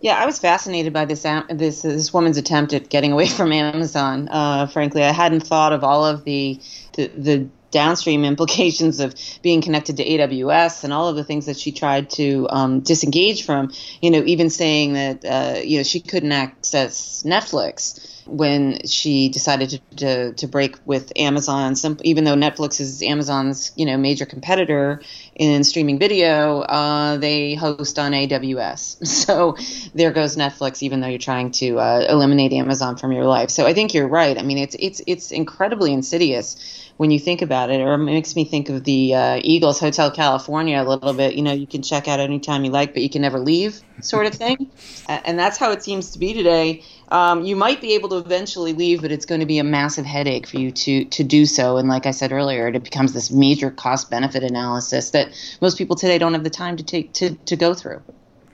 Yeah, 0.00 0.16
I 0.16 0.26
was 0.26 0.38
fascinated 0.38 0.92
by 0.92 1.04
this 1.06 1.22
this 1.50 1.82
this 1.82 2.12
woman's 2.12 2.36
attempt 2.36 2.72
at 2.72 2.88
getting 2.90 3.10
away 3.10 3.26
from 3.38 3.52
Amazon. 3.52 4.28
Uh, 4.30 4.66
frankly, 4.66 5.02
I 5.02 5.12
hadn't 5.12 5.40
thought 5.40 5.72
of 5.72 5.82
all 5.82 6.04
of 6.04 6.24
the 6.24 6.60
the, 6.92 7.08
the 7.08 7.48
downstream 7.74 8.24
implications 8.32 9.00
of 9.00 9.14
being 9.42 9.60
connected 9.60 9.98
to 9.98 10.04
AWS 10.04 10.84
and 10.84 10.92
all 10.94 11.08
of 11.08 11.16
the 11.16 11.24
things 11.24 11.44
that 11.46 11.58
she 11.58 11.72
tried 11.72 12.08
to 12.10 12.46
um, 12.48 12.80
disengage 12.80 13.44
from. 13.44 13.70
You 14.00 14.10
know, 14.10 14.22
even 14.24 14.48
saying 14.48 14.94
that 14.94 15.24
uh, 15.24 15.60
you 15.60 15.76
know 15.78 15.82
she 15.82 16.00
couldn't 16.00 16.32
access 16.32 17.22
Netflix 17.24 18.10
when 18.26 18.86
she 18.86 19.28
decided 19.28 19.68
to, 19.68 19.78
to, 19.96 20.32
to 20.32 20.46
break 20.46 20.76
with 20.86 21.12
Amazon. 21.16 21.76
Some, 21.76 21.98
even 22.02 22.24
though 22.24 22.34
Netflix 22.34 22.80
is 22.80 23.02
Amazon's 23.02 23.72
you 23.76 23.84
know 23.84 23.96
major 23.98 24.24
competitor 24.24 25.02
in 25.34 25.64
streaming 25.64 25.98
video, 25.98 26.60
uh, 26.60 27.16
they 27.18 27.54
host 27.54 27.98
on 27.98 28.12
AWS. 28.12 28.96
So 29.24 29.56
there 29.94 30.12
goes 30.12 30.36
Netflix. 30.36 30.82
Even 30.82 31.00
though 31.00 31.08
you're 31.08 31.18
trying 31.18 31.50
to 31.52 31.78
uh, 31.78 32.06
eliminate 32.08 32.52
Amazon 32.52 32.96
from 32.96 33.10
your 33.12 33.24
life, 33.24 33.48
so 33.50 33.66
I 33.66 33.72
think 33.72 33.94
you're 33.94 34.08
right. 34.08 34.38
I 34.38 34.42
mean, 34.42 34.58
it's 34.58 34.76
it's 34.78 35.00
it's 35.06 35.32
incredibly 35.32 35.92
insidious 35.92 36.83
when 36.96 37.10
you 37.10 37.18
think 37.18 37.42
about 37.42 37.70
it, 37.70 37.80
or 37.80 37.94
it 37.94 37.98
makes 37.98 38.36
me 38.36 38.44
think 38.44 38.68
of 38.68 38.84
the 38.84 39.14
uh, 39.14 39.40
Eagles 39.42 39.80
Hotel 39.80 40.10
California 40.10 40.80
a 40.80 40.84
little 40.84 41.12
bit. 41.12 41.34
You 41.34 41.42
know, 41.42 41.52
you 41.52 41.66
can 41.66 41.82
check 41.82 42.06
out 42.06 42.20
anytime 42.20 42.64
you 42.64 42.70
like, 42.70 42.92
but 42.92 43.02
you 43.02 43.10
can 43.10 43.22
never 43.22 43.40
leave, 43.40 43.80
sort 44.00 44.26
of 44.26 44.34
thing. 44.34 44.70
and 45.08 45.38
that's 45.38 45.58
how 45.58 45.72
it 45.72 45.82
seems 45.82 46.10
to 46.12 46.18
be 46.18 46.32
today. 46.32 46.82
Um, 47.08 47.44
you 47.44 47.56
might 47.56 47.80
be 47.80 47.94
able 47.94 48.08
to 48.10 48.16
eventually 48.16 48.72
leave, 48.72 49.02
but 49.02 49.10
it's 49.10 49.26
going 49.26 49.40
to 49.40 49.46
be 49.46 49.58
a 49.58 49.64
massive 49.64 50.06
headache 50.06 50.46
for 50.46 50.58
you 50.58 50.70
to 50.70 51.04
to 51.06 51.24
do 51.24 51.46
so. 51.46 51.78
And 51.78 51.88
like 51.88 52.06
I 52.06 52.12
said 52.12 52.30
earlier, 52.30 52.68
it 52.68 52.84
becomes 52.84 53.12
this 53.12 53.30
major 53.30 53.70
cost 53.70 54.08
benefit 54.10 54.44
analysis 54.44 55.10
that 55.10 55.28
most 55.60 55.76
people 55.76 55.96
today 55.96 56.18
don't 56.18 56.34
have 56.34 56.44
the 56.44 56.50
time 56.50 56.76
to 56.76 56.84
take 56.84 57.12
to 57.14 57.34
to 57.34 57.56
go 57.56 57.74
through. 57.74 58.02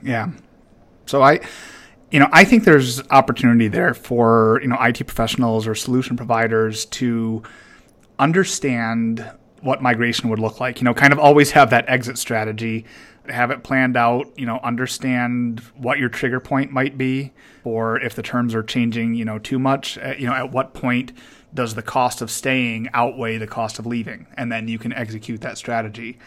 Yeah. 0.03 0.31
So 1.07 1.23
I 1.23 1.41
you 2.11 2.19
know, 2.19 2.29
I 2.33 2.45
think 2.45 2.65
there's 2.65 3.01
opportunity 3.11 3.69
there 3.69 3.95
for, 3.95 4.59
you 4.63 4.69
know, 4.69 4.77
IT 4.81 5.07
professionals 5.07 5.67
or 5.67 5.75
solution 5.75 6.17
providers 6.17 6.85
to 6.87 7.43
understand 8.21 9.29
what 9.63 9.83
migration 9.83 10.31
would 10.31 10.39
look 10.39 10.61
like. 10.61 10.81
You 10.81 10.85
know, 10.85 10.95
kind 10.95 11.13
of 11.13 11.19
always 11.19 11.51
have 11.53 11.71
that 11.71 11.89
exit 11.89 12.19
strategy, 12.19 12.85
have 13.29 13.51
it 13.51 13.63
planned 13.63 13.97
out, 13.97 14.27
you 14.39 14.47
know, 14.47 14.61
understand 14.63 15.61
what 15.77 15.99
your 15.99 16.09
trigger 16.09 16.41
point 16.41 16.71
might 16.71 16.97
be, 16.97 17.33
or 17.65 18.01
if 18.01 18.15
the 18.15 18.23
terms 18.23 18.55
are 18.55 18.63
changing, 18.63 19.15
you 19.15 19.25
know, 19.25 19.39
too 19.39 19.59
much, 19.59 19.99
uh, 19.99 20.15
you 20.19 20.27
know, 20.27 20.35
at 20.35 20.53
what 20.53 20.75
point 20.75 21.13
does 21.53 21.75
the 21.75 21.83
cost 21.83 22.23
of 22.23 22.31
staying 22.31 22.89
outweigh 22.95 23.37
the 23.37 23.47
cost 23.47 23.79
of 23.79 23.87
leaving? 23.87 24.27
And 24.37 24.53
then 24.53 24.69
you 24.69 24.79
can 24.79 24.93
execute 24.93 25.41
that 25.41 25.59
strategy. 25.59 26.19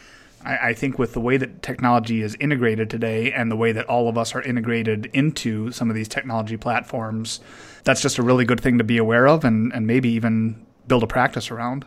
I, 0.45 0.69
I 0.69 0.73
think 0.73 0.99
with 0.99 1.13
the 1.13 1.21
way 1.21 1.38
that 1.38 1.62
technology 1.62 2.21
is 2.21 2.36
integrated 2.39 2.89
today 2.89 3.32
and 3.32 3.49
the 3.49 3.56
way 3.56 3.71
that 3.71 3.86
all 3.86 4.10
of 4.10 4.17
us 4.17 4.36
are 4.36 4.41
integrated 4.41 5.10
into 5.13 5.71
some 5.71 5.89
of 5.89 5.95
these 5.95 6.08
technology 6.08 6.58
platforms, 6.58 7.39
that's 7.84 8.01
just 8.01 8.17
a 8.17 8.23
really 8.23 8.45
good 8.45 8.60
thing 8.60 8.77
to 8.77 8.84
be 8.84 8.97
aware 8.97 9.27
of 9.27 9.43
and, 9.43 9.73
and 9.73 9.88
maybe 9.88 10.10
even 10.10 10.65
build 10.88 11.04
a 11.04 11.08
practice 11.08 11.52
around. 11.52 11.86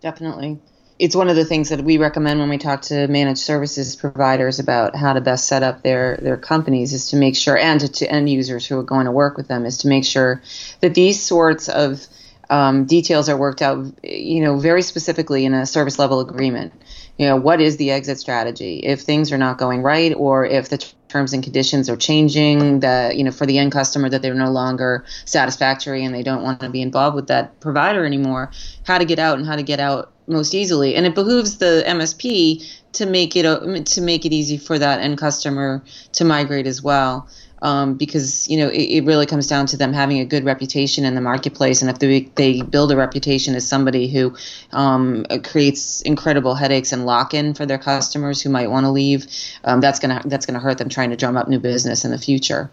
Definitely. 0.00 0.58
It's 0.98 1.16
one 1.16 1.28
of 1.28 1.34
the 1.34 1.44
things 1.44 1.70
that 1.70 1.82
we 1.82 1.98
recommend 1.98 2.38
when 2.38 2.48
we 2.48 2.58
talk 2.58 2.82
to 2.82 3.08
managed 3.08 3.40
services 3.40 3.96
providers 3.96 4.60
about 4.60 4.94
how 4.94 5.12
to 5.12 5.20
best 5.20 5.48
set 5.48 5.64
up 5.64 5.82
their, 5.82 6.18
their 6.22 6.36
companies 6.36 6.92
is 6.92 7.08
to 7.08 7.16
make 7.16 7.34
sure, 7.34 7.58
and 7.58 7.80
to, 7.80 7.88
to 7.88 8.10
end 8.10 8.30
users 8.30 8.64
who 8.64 8.78
are 8.78 8.84
going 8.84 9.06
to 9.06 9.10
work 9.10 9.36
with 9.36 9.48
them, 9.48 9.66
is 9.66 9.78
to 9.78 9.88
make 9.88 10.04
sure 10.04 10.40
that 10.80 10.94
these 10.94 11.20
sorts 11.20 11.68
of 11.68 12.06
um, 12.48 12.84
details 12.84 13.28
are 13.28 13.36
worked 13.36 13.62
out, 13.62 13.86
you 14.04 14.42
know, 14.44 14.58
very 14.58 14.82
specifically 14.82 15.44
in 15.44 15.54
a 15.54 15.66
service 15.66 15.98
level 15.98 16.20
agreement. 16.20 16.72
You 17.18 17.26
know, 17.26 17.36
what 17.36 17.60
is 17.60 17.76
the 17.76 17.90
exit 17.90 18.20
strategy 18.20 18.80
if 18.80 19.00
things 19.00 19.32
are 19.32 19.38
not 19.38 19.58
going 19.58 19.82
right, 19.82 20.12
or 20.14 20.44
if 20.44 20.68
the 20.68 20.84
terms 21.14 21.32
and 21.32 21.44
conditions 21.44 21.88
are 21.88 21.96
changing, 21.96 22.80
that 22.80 23.16
you 23.16 23.22
know, 23.22 23.30
for 23.30 23.46
the 23.46 23.56
end 23.56 23.70
customer 23.70 24.08
that 24.08 24.20
they're 24.20 24.34
no 24.34 24.50
longer 24.50 25.04
satisfactory 25.24 26.04
and 26.04 26.12
they 26.12 26.24
don't 26.24 26.42
want 26.42 26.58
to 26.58 26.68
be 26.68 26.82
involved 26.82 27.14
with 27.14 27.28
that 27.28 27.60
provider 27.60 28.04
anymore. 28.04 28.50
How 28.84 28.98
to 28.98 29.04
get 29.04 29.20
out 29.20 29.38
and 29.38 29.46
how 29.46 29.54
to 29.54 29.62
get 29.62 29.78
out 29.78 30.12
most 30.26 30.54
easily, 30.54 30.96
and 30.96 31.06
it 31.06 31.14
behooves 31.14 31.58
the 31.58 31.84
MSP 31.86 32.80
to 32.94 33.06
make 33.06 33.36
it 33.36 33.86
to 33.86 34.00
make 34.00 34.26
it 34.26 34.32
easy 34.32 34.56
for 34.56 34.76
that 34.76 35.00
end 35.00 35.18
customer 35.18 35.84
to 36.14 36.24
migrate 36.24 36.66
as 36.66 36.82
well 36.82 37.28
um, 37.64 37.94
because 37.94 38.46
you 38.46 38.58
know 38.58 38.68
it, 38.68 38.82
it, 38.82 39.04
really 39.04 39.24
comes 39.24 39.48
down 39.48 39.64
to 39.66 39.76
them 39.76 39.94
having 39.94 40.20
a 40.20 40.24
good 40.24 40.44
reputation 40.44 41.06
in 41.06 41.14
the 41.14 41.20
marketplace, 41.22 41.80
and 41.80 41.90
if 41.90 41.98
they, 41.98 42.20
they 42.34 42.60
build 42.60 42.92
a 42.92 42.96
reputation 42.96 43.54
as 43.54 43.66
somebody 43.66 44.06
who 44.06 44.36
um, 44.72 45.24
creates 45.42 46.02
incredible 46.02 46.54
headaches 46.54 46.92
and 46.92 47.06
lock-in 47.06 47.54
for 47.54 47.64
their 47.64 47.78
customers 47.78 48.42
who 48.42 48.50
might 48.50 48.70
want 48.70 48.84
to 48.84 48.90
leave, 48.90 49.26
um, 49.64 49.80
that's 49.80 49.98
gonna 49.98 50.20
that's 50.26 50.44
gonna 50.44 50.60
hurt 50.60 50.76
them 50.76 50.90
trying 50.90 51.08
to 51.10 51.16
drum 51.16 51.38
up 51.38 51.48
new 51.48 51.58
business 51.58 52.04
in 52.04 52.10
the 52.10 52.18
future. 52.18 52.70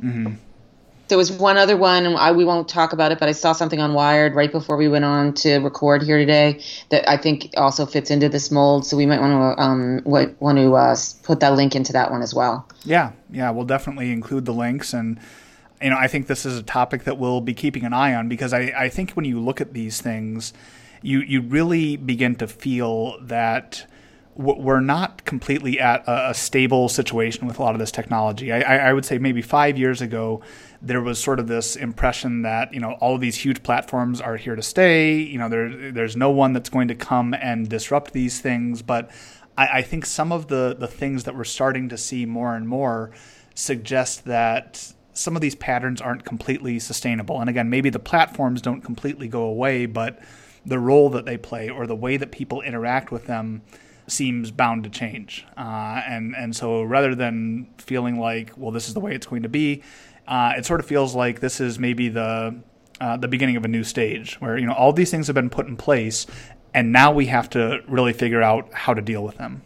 Mm-hmm 0.00 0.34
there 1.10 1.18
was 1.18 1.30
one 1.30 1.58
other 1.58 1.76
one, 1.76 2.06
and 2.06 2.16
I, 2.16 2.32
we 2.32 2.44
won't 2.44 2.68
talk 2.68 2.94
about 2.94 3.12
it, 3.12 3.18
but 3.18 3.28
I 3.28 3.32
saw 3.32 3.52
something 3.52 3.80
on 3.80 3.92
Wired 3.92 4.34
right 4.34 4.50
before 4.50 4.78
we 4.78 4.88
went 4.88 5.04
on 5.04 5.34
to 5.34 5.58
record 5.58 6.02
here 6.02 6.16
today 6.16 6.62
that 6.88 7.08
I 7.08 7.18
think 7.18 7.50
also 7.58 7.84
fits 7.84 8.10
into 8.10 8.30
this 8.30 8.50
mold. 8.50 8.86
So 8.86 8.96
we 8.96 9.04
might 9.04 9.20
want 9.20 9.58
to 9.58 9.62
um, 9.62 10.00
want 10.04 10.58
to 10.58 10.74
uh, 10.74 10.96
put 11.22 11.40
that 11.40 11.54
link 11.54 11.76
into 11.76 11.92
that 11.92 12.10
one 12.10 12.22
as 12.22 12.34
well. 12.34 12.66
Yeah, 12.84 13.12
yeah, 13.30 13.50
we'll 13.50 13.66
definitely 13.66 14.10
include 14.10 14.46
the 14.46 14.54
links, 14.54 14.94
and 14.94 15.20
you 15.82 15.90
know, 15.90 15.96
I 15.96 16.06
think 16.06 16.26
this 16.26 16.46
is 16.46 16.58
a 16.58 16.62
topic 16.62 17.04
that 17.04 17.18
we'll 17.18 17.40
be 17.40 17.54
keeping 17.54 17.84
an 17.84 17.92
eye 17.92 18.14
on 18.14 18.28
because 18.28 18.52
I, 18.52 18.72
I 18.76 18.88
think 18.88 19.12
when 19.12 19.24
you 19.24 19.38
look 19.40 19.60
at 19.60 19.74
these 19.74 20.00
things, 20.00 20.52
you 21.02 21.20
you 21.20 21.42
really 21.42 21.96
begin 21.96 22.36
to 22.36 22.46
feel 22.46 23.18
that 23.20 23.86
we're 24.40 24.80
not 24.80 25.24
completely 25.24 25.78
at 25.78 26.02
a, 26.06 26.32
stable 26.34 26.88
situation 26.88 27.46
with 27.46 27.58
a 27.58 27.62
lot 27.62 27.74
of 27.74 27.78
this 27.78 27.90
technology. 27.90 28.52
I, 28.52 28.88
I, 28.88 28.92
would 28.92 29.04
say 29.04 29.18
maybe 29.18 29.42
five 29.42 29.76
years 29.76 30.00
ago, 30.00 30.40
there 30.80 31.02
was 31.02 31.18
sort 31.18 31.38
of 31.38 31.46
this 31.46 31.76
impression 31.76 32.42
that 32.42 32.72
you 32.72 32.80
know 32.80 32.92
all 32.94 33.14
of 33.14 33.20
these 33.20 33.36
huge 33.36 33.62
platforms 33.62 34.20
are 34.20 34.36
here 34.36 34.56
to 34.56 34.62
stay. 34.62 35.18
You 35.18 35.38
know, 35.38 35.48
there 35.48 35.92
there's 35.92 36.16
no 36.16 36.30
one 36.30 36.52
that's 36.52 36.70
going 36.70 36.88
to 36.88 36.94
come 36.94 37.34
and 37.34 37.68
disrupt 37.68 38.12
these 38.12 38.40
things. 38.40 38.82
But 38.82 39.10
I, 39.58 39.66
I 39.66 39.82
think 39.82 40.06
some 40.06 40.32
of 40.32 40.48
the 40.48 40.74
the 40.78 40.88
things 40.88 41.24
that 41.24 41.36
we're 41.36 41.44
starting 41.44 41.88
to 41.90 41.98
see 41.98 42.24
more 42.24 42.54
and 42.54 42.66
more 42.66 43.10
suggest 43.54 44.24
that 44.24 44.92
some 45.12 45.36
of 45.36 45.42
these 45.42 45.54
patterns 45.54 46.00
aren't 46.00 46.24
completely 46.24 46.78
sustainable. 46.78 47.40
And 47.40 47.50
again, 47.50 47.68
maybe 47.68 47.90
the 47.90 47.98
platforms 47.98 48.62
don't 48.62 48.80
completely 48.80 49.28
go 49.28 49.42
away, 49.42 49.84
but 49.86 50.22
the 50.64 50.78
role 50.78 51.10
that 51.10 51.26
they 51.26 51.36
play 51.36 51.68
or 51.68 51.86
the 51.86 51.96
way 51.96 52.16
that 52.16 52.30
people 52.30 52.62
interact 52.62 53.10
with 53.10 53.26
them 53.26 53.62
seems 54.10 54.50
bound 54.50 54.84
to 54.84 54.90
change. 54.90 55.46
Uh, 55.56 56.02
and 56.06 56.34
and 56.36 56.54
so 56.54 56.82
rather 56.82 57.14
than 57.14 57.68
feeling 57.78 58.18
like, 58.18 58.52
well, 58.56 58.70
this 58.70 58.88
is 58.88 58.94
the 58.94 59.00
way 59.00 59.14
it's 59.14 59.26
going 59.26 59.42
to 59.42 59.48
be, 59.48 59.82
uh, 60.28 60.52
it 60.56 60.66
sort 60.66 60.80
of 60.80 60.86
feels 60.86 61.14
like 61.14 61.40
this 61.40 61.60
is 61.60 61.78
maybe 61.78 62.08
the 62.08 62.54
uh, 63.00 63.16
the 63.16 63.28
beginning 63.28 63.56
of 63.56 63.64
a 63.64 63.68
new 63.68 63.84
stage 63.84 64.40
where 64.40 64.58
you 64.58 64.66
know 64.66 64.74
all 64.74 64.92
these 64.92 65.10
things 65.10 65.26
have 65.26 65.34
been 65.34 65.50
put 65.50 65.66
in 65.66 65.76
place, 65.76 66.26
and 66.74 66.92
now 66.92 67.12
we 67.12 67.26
have 67.26 67.48
to 67.50 67.80
really 67.88 68.12
figure 68.12 68.42
out 68.42 68.72
how 68.72 68.94
to 68.94 69.02
deal 69.02 69.24
with 69.24 69.36
them. 69.38 69.62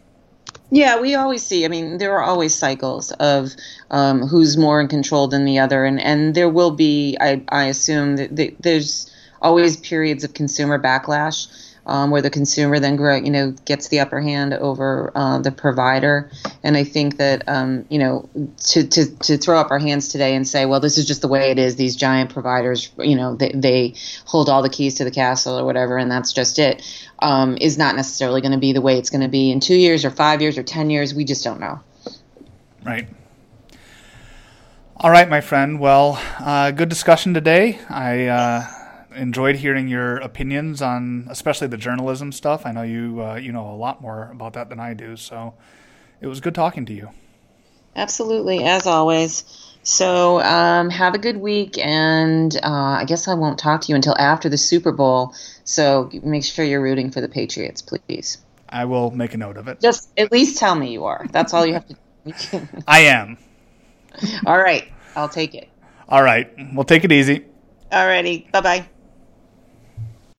Yeah, 0.71 0.99
we 0.99 1.13
always 1.13 1.43
see. 1.43 1.63
I 1.63 1.67
mean, 1.67 1.99
there 1.99 2.13
are 2.17 2.23
always 2.23 2.55
cycles 2.55 3.11
of 3.13 3.51
um, 3.91 4.21
who's 4.27 4.57
more 4.57 4.81
in 4.81 4.87
control 4.87 5.27
than 5.27 5.45
the 5.45 5.59
other, 5.59 5.85
and 5.85 6.01
and 6.01 6.33
there 6.33 6.49
will 6.49 6.71
be. 6.71 7.17
I 7.19 7.43
I 7.49 7.65
assume 7.65 8.15
that 8.17 8.55
there's 8.59 9.11
always 9.41 9.77
periods 9.77 10.23
of 10.23 10.33
consumer 10.33 10.79
backlash 10.81 11.47
um, 11.85 12.09
where 12.09 12.21
the 12.21 12.29
consumer 12.29 12.79
then 12.79 12.97
you 13.25 13.31
know 13.31 13.51
gets 13.65 13.89
the 13.89 13.99
upper 13.99 14.19
hand 14.19 14.53
over 14.53 15.11
uh, 15.15 15.39
the 15.39 15.51
provider. 15.51 16.31
And 16.63 16.75
I 16.75 16.83
think 16.83 17.17
that 17.17 17.47
um, 17.47 17.85
you 17.89 17.99
know 17.99 18.29
to, 18.71 18.87
to 18.87 19.15
to 19.17 19.37
throw 19.37 19.59
up 19.59 19.71
our 19.71 19.79
hands 19.79 20.09
today 20.09 20.35
and 20.35 20.47
say, 20.47 20.65
well, 20.65 20.79
this 20.79 20.97
is 20.97 21.05
just 21.05 21.21
the 21.21 21.27
way 21.27 21.51
it 21.51 21.59
is. 21.59 21.75
These 21.75 21.95
giant 21.95 22.31
providers, 22.31 22.91
you 22.97 23.15
know, 23.15 23.35
they, 23.35 23.51
they 23.53 23.93
hold 24.25 24.49
all 24.49 24.61
the 24.61 24.69
keys 24.69 24.95
to 24.95 25.03
the 25.03 25.11
castle 25.11 25.59
or 25.59 25.65
whatever, 25.65 25.97
and 25.97 26.09
that's 26.09 26.33
just 26.33 26.59
it. 26.59 26.81
Um, 27.19 27.57
is 27.61 27.77
not 27.77 27.95
necessarily 27.95 28.41
going 28.41 28.51
to 28.51 28.57
be 28.57 28.73
the 28.73 28.81
way 28.81 28.97
it's 28.97 29.09
going 29.09 29.21
to 29.21 29.29
be 29.29 29.51
in 29.51 29.59
two 29.59 29.75
years 29.75 30.03
or 30.03 30.09
five 30.09 30.41
years 30.41 30.57
or 30.57 30.63
ten 30.63 30.89
years. 30.89 31.13
We 31.13 31.23
just 31.23 31.43
don't 31.43 31.59
know. 31.59 31.79
Right. 32.83 33.07
All 34.97 35.11
right, 35.11 35.29
my 35.29 35.41
friend. 35.41 35.79
Well, 35.79 36.21
uh, 36.39 36.71
good 36.71 36.89
discussion 36.89 37.33
today. 37.33 37.79
I. 37.89 38.25
Uh 38.25 38.74
enjoyed 39.15 39.57
hearing 39.57 39.87
your 39.87 40.17
opinions 40.17 40.81
on, 40.81 41.27
especially 41.29 41.67
the 41.67 41.77
journalism 41.77 42.31
stuff. 42.31 42.65
I 42.65 42.71
know 42.71 42.83
you 42.83 43.23
uh, 43.23 43.35
you 43.35 43.51
know 43.51 43.69
a 43.69 43.75
lot 43.75 44.01
more 44.01 44.29
about 44.31 44.53
that 44.53 44.69
than 44.69 44.79
I 44.79 44.93
do, 44.93 45.15
so 45.15 45.53
it 46.21 46.27
was 46.27 46.39
good 46.39 46.55
talking 46.55 46.85
to 46.85 46.93
you. 46.93 47.09
Absolutely, 47.95 48.63
as 48.63 48.87
always. 48.87 49.43
So 49.83 50.41
um, 50.41 50.89
have 50.89 51.13
a 51.13 51.19
good 51.19 51.37
week, 51.37 51.77
and 51.77 52.55
uh, 52.63 52.97
I 52.99 53.05
guess 53.05 53.27
I 53.27 53.35
won't 53.35 53.59
talk 53.59 53.81
to 53.81 53.89
you 53.89 53.95
until 53.95 54.15
after 54.17 54.49
the 54.49 54.57
Super 54.57 54.91
Bowl. 54.91 55.35
So 55.63 56.09
make 56.23 56.43
sure 56.43 56.65
you're 56.65 56.81
rooting 56.81 57.11
for 57.11 57.21
the 57.21 57.29
Patriots, 57.29 57.81
please. 57.81 58.39
I 58.67 58.85
will 58.85 59.11
make 59.11 59.35
a 59.35 59.37
note 59.37 59.57
of 59.57 59.67
it. 59.67 59.79
Just 59.79 60.09
at 60.17 60.31
least 60.31 60.57
tell 60.57 60.75
me 60.75 60.91
you 60.91 61.05
are. 61.05 61.25
That's 61.31 61.53
all 61.53 61.65
you 61.65 61.73
have 61.73 61.87
to. 61.87 61.93
do. 61.93 62.67
I 62.87 63.01
am. 63.01 63.37
all 64.45 64.57
right, 64.57 64.91
I'll 65.15 65.29
take 65.29 65.53
it. 65.53 65.69
All 66.09 66.23
right, 66.23 66.51
we'll 66.73 66.83
take 66.83 67.03
it 67.03 67.11
easy. 67.11 67.45
Alrighty, 67.91 68.51
bye 68.51 68.61
bye. 68.61 68.89